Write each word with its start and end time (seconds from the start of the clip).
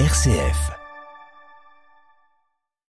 RCF. 0.00 0.72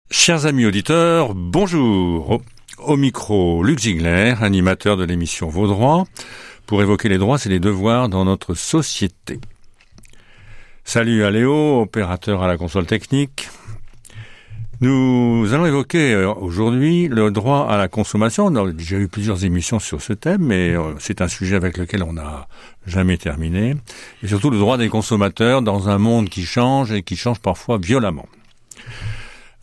Chers 0.09 0.45
amis 0.45 0.65
auditeurs, 0.65 1.35
bonjour. 1.35 2.41
Au, 2.77 2.95
micro, 2.95 3.61
Luc 3.63 3.79
Ziegler, 3.79 4.35
animateur 4.39 4.95
de 4.95 5.03
l'émission 5.03 5.49
Vos 5.49 6.05
pour 6.65 6.81
évoquer 6.81 7.09
les 7.09 7.17
droits 7.17 7.37
et 7.45 7.49
les 7.49 7.59
devoirs 7.59 8.07
dans 8.07 8.23
notre 8.23 8.53
société. 8.53 9.41
Salut 10.85 11.25
à 11.25 11.31
Léo, 11.31 11.81
opérateur 11.81 12.41
à 12.41 12.47
la 12.47 12.55
console 12.55 12.85
technique. 12.85 13.49
Nous 14.81 15.47
allons 15.53 15.65
évoquer 15.65 16.13
euh, 16.13 16.33
aujourd'hui 16.33 17.07
le 17.07 17.31
droit 17.31 17.65
à 17.69 17.77
la 17.77 17.87
consommation. 17.87 18.47
On 18.47 18.55
a 18.55 18.71
déjà 18.73 18.97
eu 18.97 19.07
plusieurs 19.07 19.45
émissions 19.45 19.79
sur 19.79 20.01
ce 20.01 20.11
thème, 20.11 20.41
mais 20.41 20.75
euh, 20.75 20.93
c'est 20.99 21.21
un 21.21 21.29
sujet 21.29 21.55
avec 21.55 21.77
lequel 21.77 22.03
on 22.03 22.13
n'a 22.13 22.47
jamais 22.85 23.17
terminé. 23.17 23.75
Et 24.21 24.27
surtout 24.27 24.49
le 24.49 24.57
droit 24.57 24.77
des 24.77 24.89
consommateurs 24.89 25.61
dans 25.61 25.87
un 25.87 25.97
monde 25.97 26.27
qui 26.27 26.43
change 26.43 26.91
et 26.91 27.03
qui 27.03 27.15
change 27.15 27.39
parfois 27.39 27.77
violemment. 27.77 28.27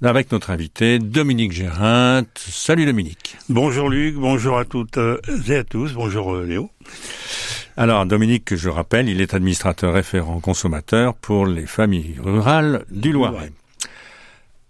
Avec 0.03 0.33
notre 0.33 0.51
invité 0.51 0.98
Dominique 0.98 1.53
Gérin. 1.53 2.23
Salut 2.34 2.87
Dominique. 2.87 3.37
Bonjour 3.51 3.91
Luc, 3.91 4.17
bonjour 4.17 4.56
à 4.56 4.65
toutes 4.65 4.98
et 5.47 5.56
à 5.56 5.62
tous, 5.62 5.92
bonjour 5.92 6.34
euh, 6.34 6.47
Léo. 6.47 6.70
Alors 7.77 8.06
Dominique, 8.06 8.55
je 8.55 8.70
rappelle, 8.70 9.11
il 9.11 9.20
est 9.20 9.34
administrateur 9.34 9.92
référent 9.92 10.41
consommateur 10.41 11.15
pour 11.15 11.45
les 11.47 11.67
familles 11.67 12.17
rurales 12.19 12.84
du 12.91 13.12
Loiret. 13.12 13.53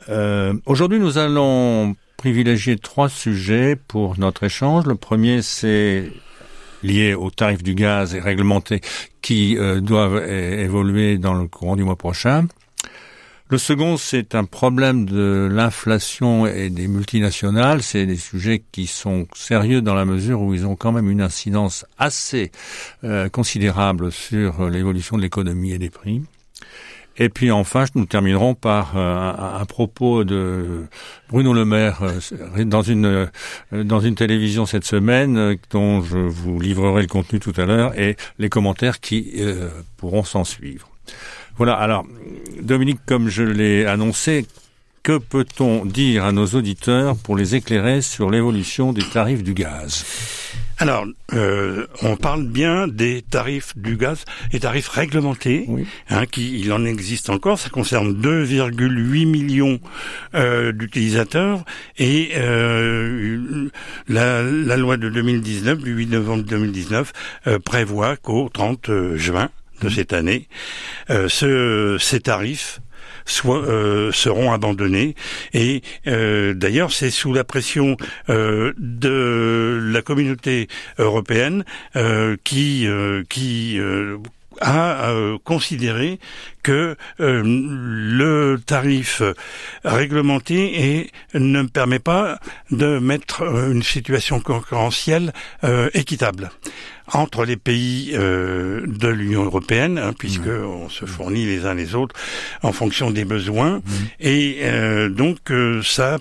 Euh, 0.08 0.54
Aujourd'hui, 0.66 0.98
nous 0.98 1.18
allons 1.18 1.96
privilégier 2.16 2.76
trois 2.78 3.08
sujets 3.08 3.76
pour 3.76 4.18
notre 4.18 4.44
échange. 4.44 4.86
Le 4.86 4.94
premier, 4.94 5.42
c'est 5.42 6.10
lié 6.82 7.14
aux 7.14 7.30
tarifs 7.30 7.62
du 7.62 7.74
gaz 7.74 8.14
et 8.14 8.20
réglementés 8.20 8.80
qui 9.20 9.56
euh, 9.56 9.80
doivent 9.80 10.22
évoluer 10.28 11.18
dans 11.18 11.34
le 11.34 11.46
courant 11.46 11.76
du 11.76 11.84
mois 11.84 11.96
prochain. 11.96 12.46
Le 13.52 13.58
second, 13.58 13.98
c'est 13.98 14.34
un 14.34 14.44
problème 14.44 15.04
de 15.04 15.46
l'inflation 15.52 16.46
et 16.46 16.70
des 16.70 16.88
multinationales. 16.88 17.82
C'est 17.82 18.06
des 18.06 18.16
sujets 18.16 18.62
qui 18.72 18.86
sont 18.86 19.26
sérieux 19.34 19.82
dans 19.82 19.94
la 19.94 20.06
mesure 20.06 20.40
où 20.40 20.54
ils 20.54 20.64
ont 20.64 20.74
quand 20.74 20.90
même 20.90 21.10
une 21.10 21.20
incidence 21.20 21.84
assez 21.98 22.50
euh, 23.04 23.28
considérable 23.28 24.10
sur 24.10 24.70
l'évolution 24.70 25.18
de 25.18 25.22
l'économie 25.22 25.72
et 25.72 25.78
des 25.78 25.90
prix. 25.90 26.22
Et 27.18 27.28
puis 27.28 27.50
enfin, 27.50 27.84
nous 27.94 28.06
terminerons 28.06 28.54
par 28.54 28.96
euh, 28.96 29.60
un, 29.60 29.64
propos 29.66 30.24
de 30.24 30.86
Bruno 31.28 31.52
Le 31.52 31.64
Maire 31.64 32.00
euh, 32.02 32.64
dans 32.64 32.82
une 32.82 33.06
euh, 33.06 33.84
dans 33.84 34.00
une 34.00 34.14
télévision 34.14 34.64
cette 34.66 34.84
semaine, 34.84 35.56
dont 35.70 36.02
je 36.02 36.18
vous 36.18 36.58
livrerai 36.58 37.02
le 37.02 37.08
contenu 37.08 37.38
tout 37.38 37.52
à 37.56 37.66
l'heure 37.66 37.98
et 37.98 38.16
les 38.38 38.48
commentaires 38.48 39.00
qui 39.00 39.42
pourront 39.96 40.24
s'en 40.24 40.44
suivre. 40.44 40.88
Voilà. 41.56 41.74
Alors, 41.74 42.06
Dominique, 42.60 43.00
comme 43.06 43.28
je 43.28 43.42
l'ai 43.42 43.84
annoncé, 43.84 44.46
que 45.02 45.18
peut-on 45.18 45.84
dire 45.84 46.24
à 46.24 46.32
nos 46.32 46.46
auditeurs 46.46 47.16
pour 47.16 47.36
les 47.36 47.54
éclairer 47.54 48.02
sur 48.02 48.30
l'évolution 48.30 48.92
des 48.92 49.02
tarifs 49.02 49.42
du 49.42 49.54
gaz? 49.54 50.04
Alors, 50.78 51.06
euh, 51.32 51.86
on 52.02 52.16
parle 52.16 52.44
bien 52.44 52.88
des 52.88 53.22
tarifs 53.22 53.76
du 53.76 53.96
gaz, 53.96 54.24
les 54.52 54.60
tarifs 54.60 54.88
réglementés, 54.88 55.66
oui. 55.68 55.86
hein, 56.08 56.26
qui 56.26 56.58
il 56.58 56.72
en 56.72 56.84
existe 56.84 57.30
encore. 57.30 57.58
Ça 57.58 57.68
concerne 57.68 58.20
2,8 58.20 59.26
millions 59.26 59.80
euh, 60.34 60.72
d'utilisateurs 60.72 61.64
et 61.98 62.30
euh, 62.36 63.68
la, 64.08 64.42
la, 64.42 64.76
loi 64.76 64.96
de 64.96 65.08
2019, 65.08 65.78
du 65.78 65.92
8 65.92 66.06
novembre 66.06 66.44
2019, 66.44 67.12
euh, 67.46 67.58
prévoit 67.58 68.16
qu'au 68.16 68.48
30 68.48 69.14
juin 69.14 69.50
de 69.82 69.88
cette 69.88 70.12
année, 70.12 70.48
euh, 71.10 71.28
ce, 71.28 71.96
ces 72.00 72.20
tarifs 72.20 72.80
soit, 73.24 73.62
euh, 73.64 74.12
seront 74.12 74.52
abandonnés. 74.52 75.14
Et 75.52 75.82
euh, 76.06 76.54
d'ailleurs, 76.54 76.92
c'est 76.92 77.10
sous 77.10 77.32
la 77.32 77.44
pression 77.44 77.96
euh, 78.28 78.72
de 78.78 79.80
la 79.92 80.02
communauté 80.02 80.68
européenne 80.98 81.64
qui, 82.44 82.86
qui 83.28 83.80
a 84.60 85.12
considéré 85.44 86.18
que 86.62 86.96
euh, 87.20 87.42
le 87.44 88.60
tarif 88.64 89.22
réglementé 89.84 90.82
et 90.82 91.10
ne 91.34 91.62
permet 91.62 91.98
pas 91.98 92.38
de 92.70 92.98
mettre 92.98 93.42
une 93.70 93.82
situation 93.82 94.40
concurrentielle 94.40 95.32
euh, 95.64 95.90
équitable 95.94 96.50
entre 97.12 97.44
les 97.44 97.56
pays 97.56 98.12
euh, 98.14 98.82
de 98.86 99.08
l'Union 99.08 99.44
européenne, 99.44 99.98
hein, 99.98 100.12
puisque 100.16 100.46
mmh. 100.46 100.64
on 100.64 100.88
se 100.88 101.04
fournit 101.04 101.44
les 101.44 101.66
uns 101.66 101.74
les 101.74 101.94
autres 101.94 102.14
en 102.62 102.72
fonction 102.72 103.10
des 103.10 103.24
besoins, 103.24 103.78
mmh. 103.78 103.82
et 104.20 104.58
euh, 104.62 105.08
donc 105.08 105.50
euh, 105.50 105.82
ça, 105.82 106.18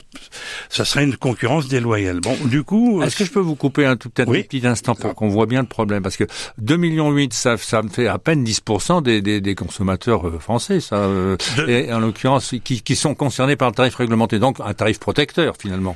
ça 0.70 0.86
serait 0.86 1.04
une 1.04 1.18
concurrence 1.18 1.68
déloyale. 1.68 2.20
Bon, 2.20 2.36
du 2.46 2.64
coup, 2.64 3.02
est-ce 3.04 3.16
que 3.16 3.26
je 3.26 3.32
peux 3.32 3.40
vous 3.40 3.56
couper 3.56 3.86
un 3.86 3.96
tout 3.96 4.10
petit, 4.10 4.30
oui. 4.30 4.44
petit 4.44 4.66
instant 4.68 4.96
pour 4.96 5.16
qu'on 5.16 5.30
voit 5.30 5.46
bien 5.46 5.62
le 5.62 5.68
problème, 5.68 6.04
parce 6.04 6.18
que 6.18 6.26
2 6.58 6.78
millions 6.78 7.12
8, 7.12 7.34
ça, 7.34 7.58
ça 7.58 7.82
me 7.82 7.90
fait 7.90 8.08
à 8.08 8.18
peine 8.18 8.44
10% 8.44 9.04
des, 9.04 9.22
des, 9.22 9.40
des, 9.40 9.56
consommateurs 9.56 10.31
français, 10.40 10.80
ça, 10.80 11.08
de... 11.08 11.38
et 11.68 11.92
en 11.94 12.00
l'occurrence 12.00 12.54
qui, 12.64 12.82
qui 12.82 12.96
sont 12.96 13.16
concernés 13.16 13.56
par 13.56 13.70
le 13.70 13.76
tarif 13.76 13.96
réglementé, 13.96 14.40
donc 14.40 14.60
un 14.60 14.74
tarif 14.74 15.00
protecteur 15.00 15.56
finalement. 15.58 15.96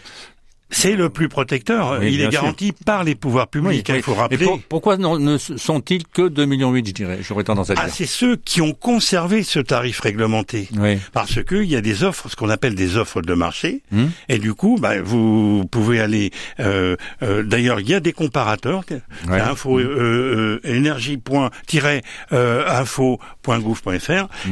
C'est 0.70 0.96
le 0.96 1.09
plus 1.09 1.30
protecteur. 1.30 2.00
Oui, 2.00 2.14
il 2.14 2.22
est 2.22 2.30
garanti 2.30 2.68
sûr. 2.68 2.76
par 2.86 3.03
les 3.03 3.16
pouvoirs 3.16 3.48
publics. 3.48 3.86
Oui, 3.88 3.96
il 3.98 4.02
faut 4.02 4.14
rappeler. 4.14 4.46
Pour, 4.46 4.59
pourquoi 4.62 4.98
non, 4.98 5.20
ne 5.20 5.38
sont-ils 5.38 6.08
que 6.08 6.24
2,8 6.24 6.46
millions, 6.48 6.76
je 6.76 6.81
dirais 6.81 7.20
J'aurais 7.22 7.44
tendance 7.44 7.70
à 7.70 7.76
dire. 7.76 7.84
Ah, 7.86 7.90
c'est 7.90 8.06
ceux 8.06 8.36
qui 8.36 8.62
ont 8.62 8.74
conservé 8.74 9.44
ce 9.44 9.59
tarif 9.59 10.00
réglementé. 10.00 10.68
Oui. 10.78 10.98
Parce 11.14 11.44
qu'il 11.44 11.66
y 11.66 11.76
a 11.76 11.81
des 11.81 12.03
offres, 12.03 12.30
ce 12.30 12.36
qu'on 12.36 12.50
appelle 12.50 12.76
des 12.76 12.98
offres 12.98 13.22
de 13.22 13.34
marché. 13.34 13.84
Hmm. 13.92 14.08
Et 14.28 14.40
du 14.40 14.53
coup, 14.53 14.78
bah, 14.80 15.02
vous 15.02 15.66
pouvez 15.70 16.00
aller. 16.00 16.31
Euh, 16.59 16.96
euh, 17.22 17.44
D'ailleurs, 17.44 17.80
il 17.80 17.90
y 17.90 17.94
a 17.94 18.00
des 18.00 18.14
comparateurs. 18.14 18.84
Ouais. 19.30 19.40
Info 19.40 19.80
euh. 19.80 20.59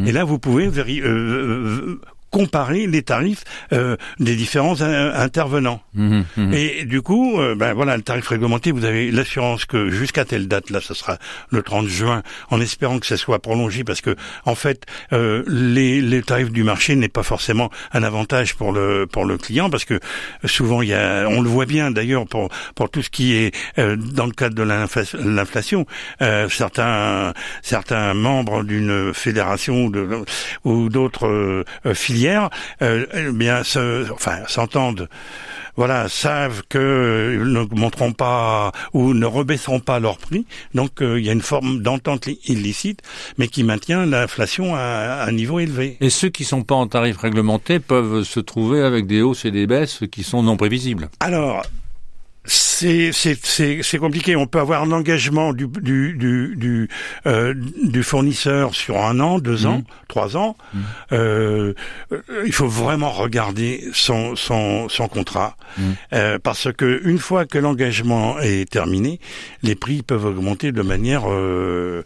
Et 0.06 0.12
là, 0.12 0.24
vous 0.24 0.40
pouvez 0.40 0.68
vérifier 0.68 1.04
comparer 2.34 2.88
les 2.88 3.04
tarifs 3.04 3.44
euh, 3.74 3.96
des 4.20 4.36
différents 4.36 4.82
intervenants. 4.82 5.82
Mmh, 5.94 6.22
mmh. 6.36 6.54
Et 6.54 6.86
du 6.86 7.04
coup, 7.04 7.40
euh, 7.40 7.54
ben 7.54 7.74
voilà, 7.74 7.96
le 7.96 8.02
tarif 8.02 8.28
réglementé, 8.28 8.72
vous 8.72 8.86
avez 8.86 9.12
l'assurance 9.12 9.66
que 9.66 9.92
jusqu'à 9.92 10.26
telle 10.26 10.48
date, 10.48 10.72
là, 10.72 10.82
ce 10.82 10.96
sera 10.96 11.20
le 11.52 11.62
30 11.62 11.88
juin, 11.88 12.24
en 12.50 12.60
espérant 12.60 12.98
que 12.98 13.06
ça 13.06 13.18
soit 13.18 13.38
prolongé, 13.38 13.84
parce 13.84 14.02
que 14.02 14.16
en 14.46 14.56
fait, 14.56 14.88
euh, 15.14 15.44
les, 15.48 16.02
les 16.02 16.24
tarifs 16.24 16.52
du 16.52 16.64
marché 16.64 16.96
n'est 16.96 17.08
pas 17.08 17.22
forcément 17.22 17.70
un 17.92 18.02
avantage 18.02 18.56
pour 18.56 18.72
le 18.72 19.06
pour 19.06 19.26
le 19.26 19.38
client, 19.38 19.70
parce 19.70 19.86
que 19.86 20.00
souvent 20.46 20.82
il 20.82 20.90
y 20.90 20.96
a, 20.96 21.28
on 21.30 21.42
le 21.44 21.50
voit 21.50 21.68
bien 21.68 21.92
d'ailleurs 21.92 22.26
pour 22.26 22.50
pour 22.74 22.90
tout 22.90 23.04
ce 23.04 23.12
qui 23.12 23.36
est 23.36 23.56
euh, 23.78 23.96
dans 23.96 24.26
le 24.26 24.32
cadre 24.32 24.56
de 24.56 24.64
l'inflation, 24.64 25.86
euh, 26.24 26.50
certains 26.50 27.34
certains 27.62 28.16
membres 28.16 28.64
d'une 28.64 29.14
fédération 29.14 29.92
ou 30.64 30.90
d'autres 30.90 31.64
filières 31.94 32.23
hier, 32.24 32.50
euh, 32.82 33.06
eh 33.14 33.32
bien, 33.32 33.64
se, 33.64 34.12
enfin, 34.12 34.40
s'entendent 34.48 35.10
voilà, 35.76 36.08
savent 36.08 36.62
que 36.70 37.42
n'augmenteront 37.44 38.14
pas 38.14 38.72
ou 38.94 39.14
ne 39.14 39.26
rebaisseront 39.26 39.80
pas 39.80 40.00
leur 40.00 40.18
prix. 40.18 40.46
Donc 40.76 41.02
euh, 41.02 41.20
il 41.20 41.26
y 41.26 41.30
a 41.30 41.34
une 41.34 41.42
forme 41.42 41.82
d'entente 41.82 42.28
illicite, 42.46 43.02
mais 43.38 43.48
qui 43.48 43.64
maintient 43.64 44.06
l'inflation 44.06 44.76
à, 44.76 45.26
un 45.28 45.32
niveau 45.32 45.60
élevé. 45.60 45.98
Et 46.00 46.12
ceux 46.12 46.30
qui 46.30 46.44
sont 46.44 46.64
pas 46.64 46.76
en 46.76 46.88
tarif 46.88 47.18
réglementé 47.18 47.80
peuvent 47.80 48.24
se 48.24 48.40
trouver 48.40 48.82
avec 48.82 49.08
des 49.08 49.22
hausses 49.22 49.46
et 49.46 49.52
des 49.52 49.66
baisses 49.66 50.04
qui 50.12 50.24
sont 50.24 50.44
non 50.44 50.58
prévisibles. 50.58 51.10
Alors, 51.22 51.64
c'est 52.46 53.98
compliqué. 54.00 54.36
On 54.36 54.48
peut 54.48 54.60
avoir 54.60 54.84
un 54.84 54.92
engagement 54.92 55.54
du 55.54 55.68
du 55.68 56.14
du 56.14 56.56
du, 56.56 56.90
euh, 57.26 57.54
du 57.84 58.04
fournisseur 58.04 58.76
sur 58.76 59.02
un 59.02 59.20
an, 59.20 59.40
deux 59.40 59.66
ans, 59.66 59.80
mmh. 59.80 59.84
trois 60.08 60.38
ans. 60.38 60.56
Mmh. 60.74 60.80
Euh, 61.14 61.74
il 62.46 62.54
faut 62.54 62.68
vraiment 62.68 63.12
regarder 63.12 63.86
son 63.94 64.36
son 64.36 64.90
son 64.90 65.08
contrat 65.08 65.56
mmh. 65.78 65.82
euh, 66.14 66.40
parce 66.42 66.72
que 66.74 67.02
une 67.06 67.20
fois 67.20 67.46
que 67.46 67.58
l'engagement 67.58 68.40
est 68.40 68.70
terminé, 68.70 69.20
les 69.62 69.76
prix 69.76 70.02
peuvent 70.02 70.26
augmenter 70.26 70.72
de 70.72 70.82
manière 70.82 71.24
euh, 71.32 72.04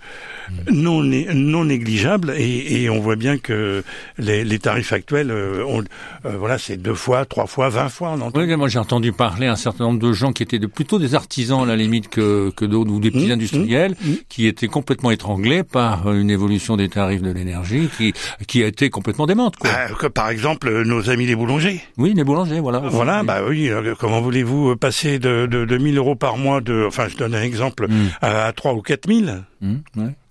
non 0.72 1.02
non 1.02 1.66
négligeable 1.66 2.34
et, 2.38 2.84
et, 2.84 2.90
on 2.90 3.00
voit 3.00 3.16
bien 3.16 3.38
que 3.38 3.84
les, 4.18 4.44
les 4.44 4.60
tarifs 4.60 4.94
actuels, 4.94 5.32
on, 5.32 5.84
euh, 6.26 6.38
voilà, 6.38 6.58
c'est 6.58 6.78
deux 6.78 6.94
fois, 6.94 7.26
trois 7.26 7.48
fois, 7.48 7.70
vingt 7.70 7.90
fois. 7.90 8.16
On 8.20 8.32
oui, 8.36 8.56
moi 8.56 8.68
j'ai 8.68 8.80
entendu 8.80 9.12
parler 9.12 9.48
un 9.48 9.56
certain 9.56 9.86
nombre 9.86 10.00
de 10.00 10.14
gens 10.14 10.27
qui 10.34 10.44
étaient 10.44 10.60
de, 10.60 10.68
plutôt 10.68 11.00
des 11.00 11.16
artisans 11.16 11.64
à 11.64 11.66
la 11.66 11.76
limite 11.76 12.10
que, 12.10 12.52
que 12.56 12.66
d'autres 12.66 12.92
ou 12.92 13.00
des 13.00 13.12
petits 13.12 13.28
mmh, 13.28 13.32
industriels 13.32 13.92
mmh, 13.92 14.12
qui 14.30 14.48
étaient 14.48 14.68
complètement 14.68 15.12
étranglés 15.12 15.64
par 15.64 16.12
une 16.12 16.30
évolution 16.30 16.78
des 16.78 16.90
tarifs 16.90 17.22
de 17.22 17.32
l'énergie 17.32 17.90
qui 17.98 18.14
qui 18.48 18.64
a 18.64 18.68
été 18.68 18.90
complètement 18.90 19.26
démente. 19.26 19.56
Quoi. 19.58 19.70
Euh, 19.70 19.94
que, 19.96 20.08
par 20.08 20.30
exemple 20.30 20.84
nos 20.84 21.10
amis 21.10 21.26
les 21.26 21.36
boulangers. 21.36 21.82
Oui, 21.98 22.14
les 22.16 22.24
boulangers, 22.24 22.60
voilà. 22.60 22.80
Voilà, 22.80 23.24
bah 23.24 23.42
oui. 23.48 23.70
Euh, 23.70 23.96
comment 24.00 24.22
voulez-vous 24.22 24.76
passer 24.76 25.20
de, 25.20 25.46
de, 25.46 25.66
de 25.66 25.78
1000 25.78 25.98
euros 25.98 26.16
par 26.16 26.38
mois 26.38 26.62
de, 26.62 26.86
enfin 26.88 27.08
je 27.08 27.18
donne 27.18 27.36
un 27.36 27.44
exemple, 27.44 27.88
mmh. 27.88 28.10
à, 28.22 28.46
à 28.46 28.54
3 28.54 28.74
ou 28.74 28.82
4 28.82 29.08
000 29.08 29.22
ouais. 29.62 29.76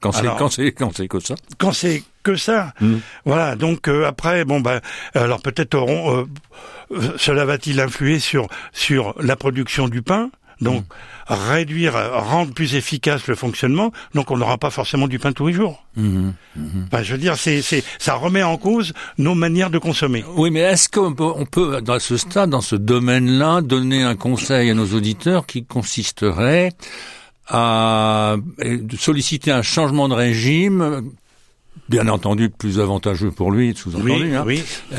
Quand 0.00 0.12
c'est 0.12 0.26
quand 0.38 0.50
c'est 0.50 0.72
quand 0.72 0.90
c'est 0.94 1.08
comme 1.08 1.20
ça. 1.20 1.34
Quand 1.58 1.72
c'est 1.72 2.02
que 2.22 2.37
ça. 2.37 2.72
Voilà. 3.25 3.56
Donc 3.56 3.88
après, 3.88 4.44
bon 4.44 4.60
bah, 4.60 4.81
alors 5.14 5.40
peut-être 5.40 5.75
auront, 5.75 6.26
cela 7.17 7.44
va-t-il 7.44 7.81
influer 7.81 8.19
sur 8.19 8.49
sur 8.73 9.15
la 9.21 9.37
production 9.37 9.88
du 9.88 10.03
pain? 10.03 10.31
Donc 10.61 10.85
mmh. 10.85 11.35
réduire, 11.35 11.93
rendre 12.15 12.55
plus 12.55 12.77
efficace 12.77 13.27
le 13.27 13.35
fonctionnement. 13.35 13.93
Donc 14.15 14.31
on 14.31 14.38
n'aura 14.38 14.56
pas 14.56 14.71
forcément 14.71 15.06
du 15.06 15.19
pain 15.19 15.33
tous 15.33 15.49
les 15.49 15.53
jours. 15.53 15.85
Mmh. 15.97 16.31
Mmh. 16.56 17.03
je 17.03 17.12
veux 17.12 17.19
dire, 17.19 17.37
c'est, 17.37 17.61
c'est, 17.61 17.85
ça 17.99 18.15
remet 18.15 18.43
en 18.43 18.56
cause 18.56 18.94
nos 19.19 19.35
manières 19.35 19.71
de 19.71 19.79
consommer. 19.79 20.25
Oui, 20.37 20.50
mais 20.50 20.61
est-ce 20.61 20.88
qu'on 20.88 21.15
peut, 21.15 21.25
on 21.25 21.44
peut, 21.44 21.83
dans 21.83 21.99
ce 21.99 22.17
stade, 22.17 22.50
dans 22.50 22.62
ce 22.62 22.77
domaine-là, 22.77 23.61
donner 23.61 24.03
un 24.03 24.17
conseil 24.17 24.71
à 24.71 24.75
nos 24.75 24.94
auditeurs 24.94 25.47
qui 25.47 25.65
consisterait 25.65 26.73
à 27.49 28.37
solliciter 28.99 29.53
un 29.53 29.62
changement 29.62 30.09
de 30.09 30.15
régime 30.15 31.12
bien 31.88 32.08
entendu 32.08 32.50
plus 32.50 32.81
avantageux 32.81 33.31
pour 33.31 33.52
lui, 33.52 33.75
sous-entendu, 33.76 34.34
hein. 34.34 34.44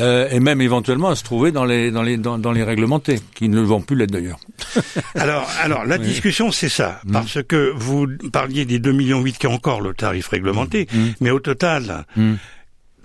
euh, 0.00 0.28
et 0.30 0.40
même 0.40 0.60
éventuellement 0.60 1.08
à 1.08 1.16
se 1.16 1.24
trouver 1.24 1.52
dans 1.52 1.64
les 1.64 1.90
dans 1.90 2.02
les 2.02 2.16
dans, 2.16 2.38
dans 2.38 2.52
les 2.52 2.62
réglementés, 2.62 3.20
qui 3.34 3.48
ne 3.48 3.60
vont 3.60 3.80
plus 3.80 3.96
l'être 3.96 4.10
d'ailleurs. 4.10 4.38
alors 5.14 5.48
alors 5.62 5.84
la 5.84 5.98
discussion 5.98 6.50
c'est 6.50 6.68
ça, 6.68 7.00
mm. 7.04 7.12
parce 7.12 7.42
que 7.42 7.72
vous 7.76 8.06
parliez 8.32 8.64
des 8.64 8.78
2 8.78 8.92
millions 8.92 9.20
8 9.20 9.38
qui 9.38 9.46
est 9.46 9.50
encore 9.50 9.80
le 9.80 9.94
tarif 9.94 10.28
réglementé, 10.28 10.88
mm. 10.92 10.98
Mm. 10.98 11.14
mais 11.20 11.30
au 11.30 11.40
total, 11.40 12.06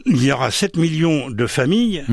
il 0.06 0.24
y 0.24 0.32
aura 0.32 0.52
7 0.52 0.78
millions 0.78 1.30
de 1.30 1.48
familles 1.48 2.04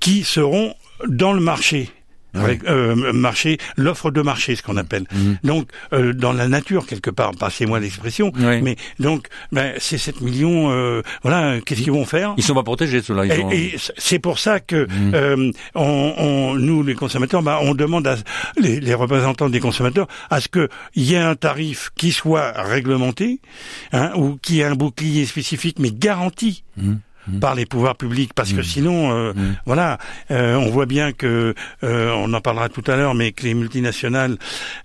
qui 0.00 0.24
seront 0.24 0.74
dans 1.08 1.32
le 1.32 1.40
marché 1.40 1.90
euh, 2.36 3.12
marché, 3.12 3.58
l'offre 3.76 4.10
de 4.10 4.22
marché, 4.22 4.56
ce 4.56 4.62
qu'on 4.62 4.76
appelle. 4.76 5.04
Mhm. 5.12 5.38
Donc 5.44 5.68
euh, 5.92 6.12
dans 6.12 6.32
la 6.32 6.48
nature 6.48 6.86
quelque 6.86 7.10
part, 7.10 7.32
passez-moi 7.32 7.80
l'expression. 7.80 8.32
Mais 8.36 8.76
donc 8.98 9.28
ben, 9.52 9.74
ces 9.78 9.98
7 9.98 10.20
millions, 10.20 10.70
euh, 10.70 11.02
voilà, 11.22 11.60
qu'est-ce 11.60 11.82
qu'ils 11.82 11.92
vont 11.92 12.04
faire? 12.04 12.34
Ils 12.36 12.42
sont 12.42 12.54
pas 12.54 12.62
protégés 12.62 13.02
ceux-là. 13.02 13.26
Et, 13.52 13.74
c'est 13.96 14.18
pour 14.18 14.38
ça 14.38 14.60
que 14.60 14.86
euh, 15.14 15.50
on, 15.74 16.14
on, 16.16 16.54
nous 16.54 16.82
les 16.82 16.94
consommateurs, 16.94 17.42
ben, 17.42 17.58
on 17.62 17.74
demande 17.74 18.06
à 18.06 18.16
les, 18.56 18.80
les 18.80 18.94
représentants 18.94 19.48
des 19.48 19.60
consommateurs 19.60 20.06
à 20.30 20.40
ce 20.40 20.48
qu'il 20.48 20.68
y 20.96 21.14
ait 21.14 21.18
un 21.18 21.34
tarif 21.34 21.90
qui 21.96 22.12
soit 22.12 22.52
réglementé 22.56 23.40
hein, 23.92 24.12
ou 24.16 24.38
qui 24.40 24.60
ait 24.60 24.64
un 24.64 24.74
bouclier 24.74 25.26
spécifique 25.26 25.78
mais 25.78 25.90
garanti. 25.90 26.64
Mhm. 26.76 27.00
Mmh. 27.26 27.38
par 27.38 27.54
les 27.54 27.64
pouvoirs 27.64 27.96
publics, 27.96 28.32
parce 28.34 28.52
que 28.52 28.60
mmh. 28.60 28.64
sinon, 28.64 29.12
euh, 29.12 29.32
mmh. 29.32 29.56
voilà, 29.64 29.96
euh, 30.30 30.56
on 30.56 30.68
voit 30.68 30.84
bien 30.84 31.12
que, 31.12 31.54
euh, 31.82 32.12
on 32.12 32.30
en 32.34 32.40
parlera 32.42 32.68
tout 32.68 32.84
à 32.86 32.96
l'heure, 32.96 33.14
mais 33.14 33.32
que 33.32 33.44
les 33.44 33.54
multinationales, 33.54 34.36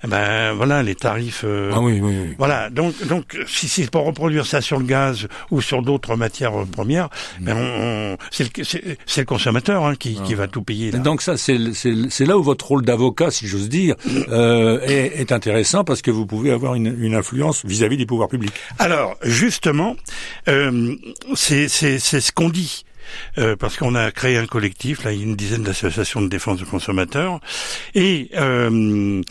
eh 0.05 0.07
ben 0.07 0.53
voilà, 0.53 0.81
les 0.81 0.95
tarifs, 0.95 1.43
ah 1.43 1.81
oui, 1.81 1.99
oui, 2.01 2.15
oui, 2.21 2.35
voilà, 2.37 2.69
donc 2.69 2.95
donc 3.07 3.37
si 3.45 3.67
c'est 3.67 3.91
pour 3.91 4.05
reproduire 4.05 4.45
ça 4.45 4.61
sur 4.61 4.79
le 4.79 4.85
gaz 4.85 5.27
ou 5.51 5.59
sur 5.59 5.81
d'autres 5.81 6.15
matières 6.15 6.53
premières, 6.71 7.09
ben 7.41 7.57
on, 7.57 8.17
c'est 8.31 8.45
le, 8.57 8.95
le, 9.17 9.25
consommateur 9.25 9.85
hein, 9.85 9.95
qui, 9.95 10.13
qui, 10.23 10.33
ah. 10.33 10.37
va 10.37 10.47
tout 10.47 10.61
payer. 10.61 10.91
Là. 10.91 10.99
Donc 10.99 11.21
ça, 11.21 11.35
c'est 11.35 11.57
là 12.25 12.37
où 12.37 12.43
votre 12.43 12.67
rôle 12.67 12.85
d'avocat, 12.85 13.31
si 13.31 13.47
j'ose 13.47 13.67
dire, 13.67 13.95
est, 14.07 15.19
est, 15.19 15.31
intéressant 15.33 15.83
parce 15.83 16.01
que 16.01 16.09
vous 16.09 16.25
pouvez 16.25 16.51
avoir 16.51 16.75
une, 16.75 16.95
une 16.99 17.15
influence 17.15 17.65
vis-à-vis 17.65 17.95
-vis 17.95 17.99
des 17.99 18.05
pouvoirs 18.05 18.29
publics. 18.29 18.53
Alors 18.79 19.17
justement, 19.23 19.97
c'est 21.35 21.67
c'est 21.67 22.28
ce 22.29 22.33
qu'on 22.33 22.49
dit. 22.49 22.85
Euh, 23.39 23.55
parce 23.55 23.75
qu'on 23.75 23.95
a 23.95 24.11
créé 24.11 24.37
un 24.37 24.45
collectif, 24.45 25.03
là, 25.03 25.11
il 25.11 25.19
y 25.19 25.21
a 25.21 25.25
une 25.25 25.35
dizaine 25.35 25.63
d'associations 25.63 26.21
de 26.21 26.27
défense 26.27 26.59
de 26.59 26.65
consommateurs, 26.65 27.39
et 27.95 28.29
euh, 28.35 29.21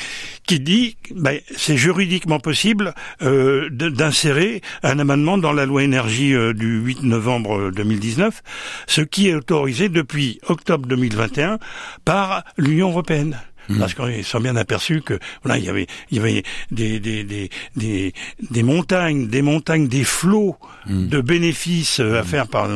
qui 0.47 0.59
dit 0.59 0.97
ben, 1.15 1.39
c'est 1.57 1.77
juridiquement 1.77 2.41
possible 2.41 2.93
euh, 3.23 3.69
d'insérer 3.71 4.63
un 4.83 4.99
amendement 4.99 5.39
dans 5.39 5.53
la 5.53 5.65
loi 5.65 5.85
énergie 5.85 6.35
du 6.55 6.81
8 6.81 7.05
novembre 7.05 7.71
2019, 7.71 8.43
ce 8.89 9.01
qui 9.01 9.29
est 9.29 9.35
autorisé 9.35 9.89
depuis 9.89 10.41
octobre 10.49 10.89
2021 10.89 11.59
par 12.05 12.43
l'Union 12.57 12.91
européenne. 12.91 13.39
Mmh. 13.69 13.79
Parce 13.79 13.95
qu'ils 13.95 14.25
sont 14.25 14.41
bien 14.41 14.57
aperçus 14.57 15.03
que 15.03 15.19
voilà, 15.43 15.59
il 15.59 15.65
y 15.65 15.69
avait, 15.69 15.87
il 16.11 16.17
y 16.17 16.21
avait 16.21 16.43
des, 16.71 17.01
des, 17.01 17.25
des, 17.25 17.51
des, 17.77 18.15
des 18.51 18.63
montagnes, 18.63 19.29
des 19.29 19.43
montagnes, 19.43 19.89
des 19.89 20.05
flots 20.05 20.57
mmh. 20.87 21.07
de 21.09 21.21
bénéfices 21.21 22.01
euh, 22.01 22.19
à 22.19 22.23
mmh. 22.23 22.27
faire 22.27 22.49
par, 22.49 22.69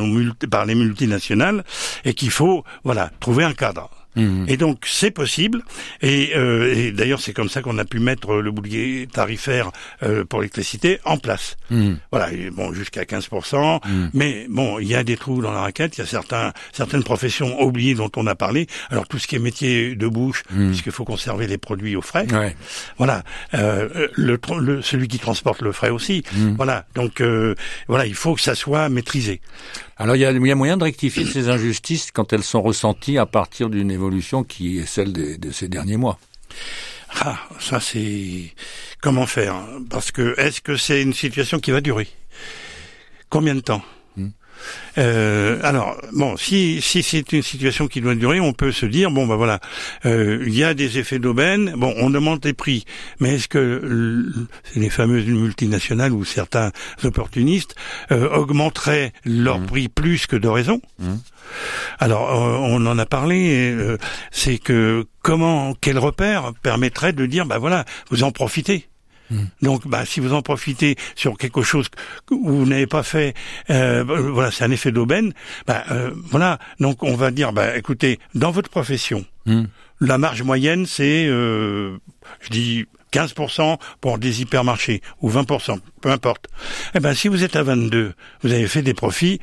par 0.49 0.65
les 0.65 0.75
multinationales 0.75 1.63
et 2.05 2.13
qu'il 2.13 2.31
faut 2.31 2.63
voilà 2.83 3.11
trouver 3.19 3.43
un 3.43 3.53
cadre. 3.53 3.89
Mhm. 4.15 4.45
Et 4.47 4.57
donc 4.57 4.85
c'est 4.85 5.11
possible. 5.11 5.63
Et, 6.01 6.31
euh, 6.35 6.73
et 6.75 6.91
d'ailleurs 6.91 7.19
c'est 7.19 7.33
comme 7.33 7.49
ça 7.49 7.61
qu'on 7.61 7.77
a 7.77 7.85
pu 7.85 7.99
mettre 7.99 8.35
le 8.35 8.51
boulier 8.51 9.07
tarifaire 9.11 9.71
euh, 10.03 10.25
pour 10.25 10.41
l'électricité 10.41 10.99
en 11.05 11.17
place. 11.17 11.57
Mhm. 11.69 11.97
Voilà, 12.11 12.29
bon 12.51 12.73
jusqu'à 12.73 13.03
15%. 13.05 13.81
Mhm. 13.85 14.09
Mais 14.13 14.45
bon, 14.49 14.79
il 14.79 14.87
y 14.87 14.95
a 14.95 15.03
des 15.03 15.17
trous 15.17 15.41
dans 15.41 15.51
la 15.51 15.61
raquette. 15.61 15.97
Il 15.97 16.01
y 16.01 16.03
a 16.03 16.07
certains 16.07 16.53
certaines 16.71 17.03
professions 17.03 17.61
oubliées 17.61 17.95
dont 17.95 18.11
on 18.15 18.27
a 18.27 18.35
parlé. 18.35 18.67
Alors 18.89 19.07
tout 19.07 19.19
ce 19.19 19.27
qui 19.27 19.35
est 19.35 19.39
métier 19.39 19.95
de 19.95 20.07
bouche, 20.07 20.43
puisqu'il 20.49 20.91
faut 20.91 21.05
conserver 21.05 21.47
les 21.47 21.57
produits 21.57 21.95
au 21.95 22.01
frais. 22.01 22.27
Ouais. 22.31 22.55
Voilà, 22.97 23.23
euh, 23.53 24.07
le, 24.13 24.39
le, 24.59 24.81
celui 24.81 25.07
qui 25.07 25.19
transporte 25.19 25.61
le 25.61 25.71
frais 25.71 25.89
aussi. 25.89 26.23
Voilà, 26.55 26.85
donc 26.95 27.21
euh, 27.21 27.55
voilà, 27.87 28.05
il 28.05 28.15
faut 28.15 28.35
que 28.35 28.41
ça 28.41 28.55
soit 28.55 28.89
maîtrisé. 28.89 29.41
Alors 30.03 30.17
il 30.17 30.19
y 30.19 30.25
a, 30.25 30.55
moyen 30.55 30.75
de 30.75 30.83
rectifier 30.83 31.23
ces 31.23 31.47
injustices 31.47 32.11
quand 32.11 32.33
elles 32.33 32.43
sont 32.43 32.61
ressenties 32.61 33.17
à 33.17 33.25
partir 33.25 33.69
d'une 33.69 33.89
évolution 33.89 34.43
qui 34.43 34.79
est 34.79 34.85
celle 34.85 35.13
de, 35.13 35.37
de 35.37 35.49
ces 35.49 35.69
derniers 35.69 35.95
mois. 35.95 36.19
Ah, 37.21 37.39
ça 37.57 37.79
c'est 37.79 38.53
comment 39.01 39.25
faire? 39.25 39.55
Parce 39.89 40.11
que 40.11 40.37
est-ce 40.37 40.59
que 40.59 40.75
c'est 40.75 41.01
une 41.01 41.13
situation 41.13 41.61
qui 41.61 41.71
va 41.71 41.79
durer? 41.79 42.09
Combien 43.29 43.55
de 43.55 43.61
temps? 43.61 43.81
Euh, 44.97 45.59
alors, 45.63 45.97
bon, 46.11 46.37
si, 46.37 46.81
si 46.81 47.03
c'est 47.03 47.31
une 47.31 47.41
situation 47.41 47.87
qui 47.87 48.01
doit 48.01 48.15
durer, 48.15 48.39
on 48.39 48.53
peut 48.53 48.71
se 48.71 48.85
dire, 48.85 49.11
bon, 49.11 49.27
ben 49.27 49.35
voilà, 49.35 49.59
euh, 50.05 50.43
il 50.45 50.55
y 50.55 50.63
a 50.63 50.73
des 50.73 50.99
effets 50.99 51.19
d'aubaine, 51.19 51.73
bon, 51.75 51.93
on 51.97 52.09
demande 52.09 52.43
les 52.45 52.53
prix, 52.53 52.85
mais 53.19 53.35
est-ce 53.35 53.47
que 53.47 54.31
les 54.75 54.89
fameuses 54.89 55.25
multinationales 55.25 56.11
ou 56.11 56.25
certains 56.25 56.71
opportunistes 57.03 57.75
euh, 58.11 58.29
augmenteraient 58.29 59.13
leur 59.25 59.59
mmh. 59.59 59.65
prix 59.65 59.89
plus 59.89 60.27
que 60.27 60.35
de 60.35 60.47
raison 60.47 60.81
mmh. 60.99 61.13
Alors, 61.99 62.29
on 62.31 62.85
en 62.85 62.97
a 62.97 63.05
parlé, 63.05 63.75
c'est 64.31 64.57
que 64.57 65.05
comment, 65.21 65.75
quel 65.79 65.99
repère 65.99 66.53
permettrait 66.63 67.13
de 67.13 67.25
dire, 67.25 67.45
ben 67.45 67.57
voilà, 67.57 67.85
vous 68.09 68.23
en 68.23 68.31
profitez? 68.31 68.87
Hmm. 69.31 69.45
Donc, 69.61 69.87
bah, 69.87 70.05
si 70.05 70.19
vous 70.19 70.33
en 70.33 70.41
profitez 70.41 70.95
sur 71.15 71.37
quelque 71.37 71.61
chose 71.61 71.87
que 72.25 72.35
vous 72.35 72.65
n'avez 72.65 72.87
pas 72.87 73.03
fait, 73.03 73.33
euh, 73.69 74.03
voilà, 74.03 74.51
c'est 74.51 74.63
un 74.63 74.71
effet 74.71 74.91
d'aubaine. 74.91 75.33
Bah, 75.67 75.83
euh, 75.91 76.11
voilà. 76.29 76.59
Donc, 76.79 77.03
on 77.03 77.15
va 77.15 77.31
dire, 77.31 77.53
bah, 77.53 77.77
écoutez, 77.77 78.19
dans 78.35 78.51
votre 78.51 78.69
profession, 78.69 79.25
hmm. 79.45 79.63
la 80.01 80.17
marge 80.17 80.43
moyenne, 80.43 80.85
c'est, 80.85 81.25
euh, 81.27 81.97
je 82.41 82.49
dis. 82.49 82.85
15% 83.13 83.77
pour 84.01 84.17
des 84.17 84.41
hypermarchés 84.41 85.03
ou 85.21 85.29
20%, 85.29 85.77
peu 86.01 86.09
importe. 86.09 86.47
Eh 86.95 86.99
ben, 86.99 87.13
si 87.13 87.27
vous 87.27 87.43
êtes 87.43 87.55
à 87.55 87.61
22, 87.61 88.13
vous 88.41 88.51
avez 88.51 88.67
fait 88.67 88.81
des 88.81 88.95
profits 88.95 89.39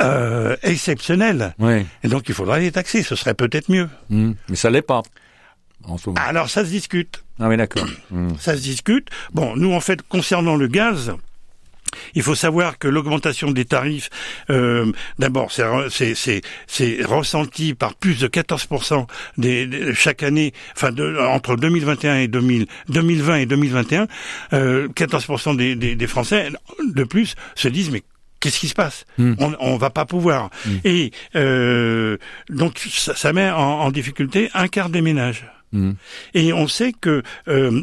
euh, 0.00 0.56
exceptionnels. 0.62 1.54
Oui. 1.58 1.86
Et 2.04 2.08
donc, 2.08 2.28
il 2.28 2.34
faudra 2.34 2.58
les 2.58 2.70
taxer. 2.70 3.02
Ce 3.02 3.16
serait 3.16 3.34
peut-être 3.34 3.70
mieux. 3.70 3.88
Hmm. 4.10 4.32
Mais 4.48 4.56
ça 4.56 4.68
l'est 4.70 4.82
pas. 4.82 5.02
Alors, 6.16 6.48
ça 6.48 6.64
se 6.64 6.70
discute. 6.70 7.24
Ah 7.40 7.48
oui, 7.48 7.56
d'accord. 7.56 7.86
Hmm. 8.10 8.30
Ça 8.38 8.56
se 8.56 8.62
discute. 8.62 9.08
Bon, 9.34 9.54
nous, 9.54 9.72
en 9.74 9.80
fait, 9.80 10.00
concernant 10.00 10.56
le 10.56 10.66
gaz, 10.66 11.12
il 12.14 12.22
faut 12.22 12.34
savoir 12.34 12.78
que 12.78 12.88
l'augmentation 12.88 13.50
des 13.50 13.64
tarifs, 13.64 14.10
euh, 14.50 14.90
d'abord, 15.18 15.52
c'est 15.52 15.64
ressenti 17.04 17.74
par 17.74 17.94
plus 17.94 18.20
de 18.20 18.28
14% 18.28 19.06
des, 19.36 19.94
chaque 19.94 20.22
année, 20.22 20.52
enfin 20.74 20.92
de, 20.92 21.18
entre 21.18 21.56
2021 21.56 22.16
et 22.16 22.28
2000, 22.28 22.66
2020 22.88 23.36
et 23.36 23.46
2021, 23.46 24.08
euh, 24.52 24.88
14% 24.88 25.56
des, 25.56 25.76
des, 25.76 25.94
des, 25.94 26.06
Français 26.06 26.48
de 26.86 27.04
plus 27.04 27.34
se 27.54 27.68
disent 27.68 27.90
mais 27.90 28.02
Qu'est-ce 28.40 28.60
qui 28.60 28.68
se 28.68 28.74
passe? 28.74 29.04
Hmm. 29.18 29.34
On 29.38 29.56
on 29.58 29.76
va 29.78 29.90
pas 29.90 30.04
pouvoir. 30.04 30.50
Hmm. 30.64 30.76
Et 30.84 31.10
euh, 31.34 32.18
donc 32.48 32.78
ça, 32.78 33.16
ça 33.16 33.32
met 33.32 33.50
en, 33.50 33.56
en, 33.56 33.90
difficulté 33.90 34.48
un 34.54 34.68
quart 34.68 34.90
des 34.90 35.00
ménages. 35.00 35.44
Mm. 35.72 35.92
Et 36.34 36.52
on 36.52 36.68
sait 36.68 36.92
que 36.92 37.22
euh, 37.48 37.82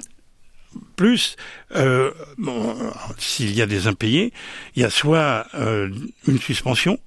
plus, 0.96 1.36
euh, 1.76 2.12
s'il 3.18 3.54
y 3.54 3.62
a 3.62 3.66
des 3.66 3.88
impayés, 3.88 4.34
il 4.76 4.82
y 4.82 4.86
a 4.86 4.90
soit 4.90 5.46
euh, 5.56 5.90
une 6.28 6.40
suspension 6.40 7.00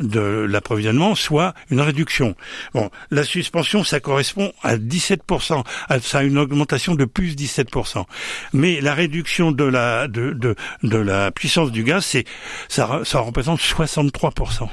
de 0.00 0.20
l'approvisionnement, 0.20 1.14
soit 1.14 1.54
une 1.70 1.80
réduction. 1.80 2.34
Bon, 2.74 2.90
la 3.10 3.24
suspension, 3.24 3.84
ça 3.84 4.00
correspond 4.00 4.52
à 4.62 4.76
17%, 4.76 5.64
ça 6.00 6.18
a 6.18 6.22
une 6.22 6.38
augmentation 6.38 6.94
de 6.94 7.04
plus 7.04 7.36
17%. 7.36 8.04
Mais 8.52 8.80
la 8.80 8.94
réduction 8.94 9.52
de 9.52 9.64
la 9.64 10.08
de, 10.08 10.32
de, 10.32 10.56
de 10.82 10.96
la 10.96 11.30
puissance 11.30 11.70
du 11.70 11.84
gaz, 11.84 12.04
c'est 12.04 12.24
ça, 12.68 13.02
ça 13.04 13.20
représente 13.20 13.60
63%. 13.60 14.68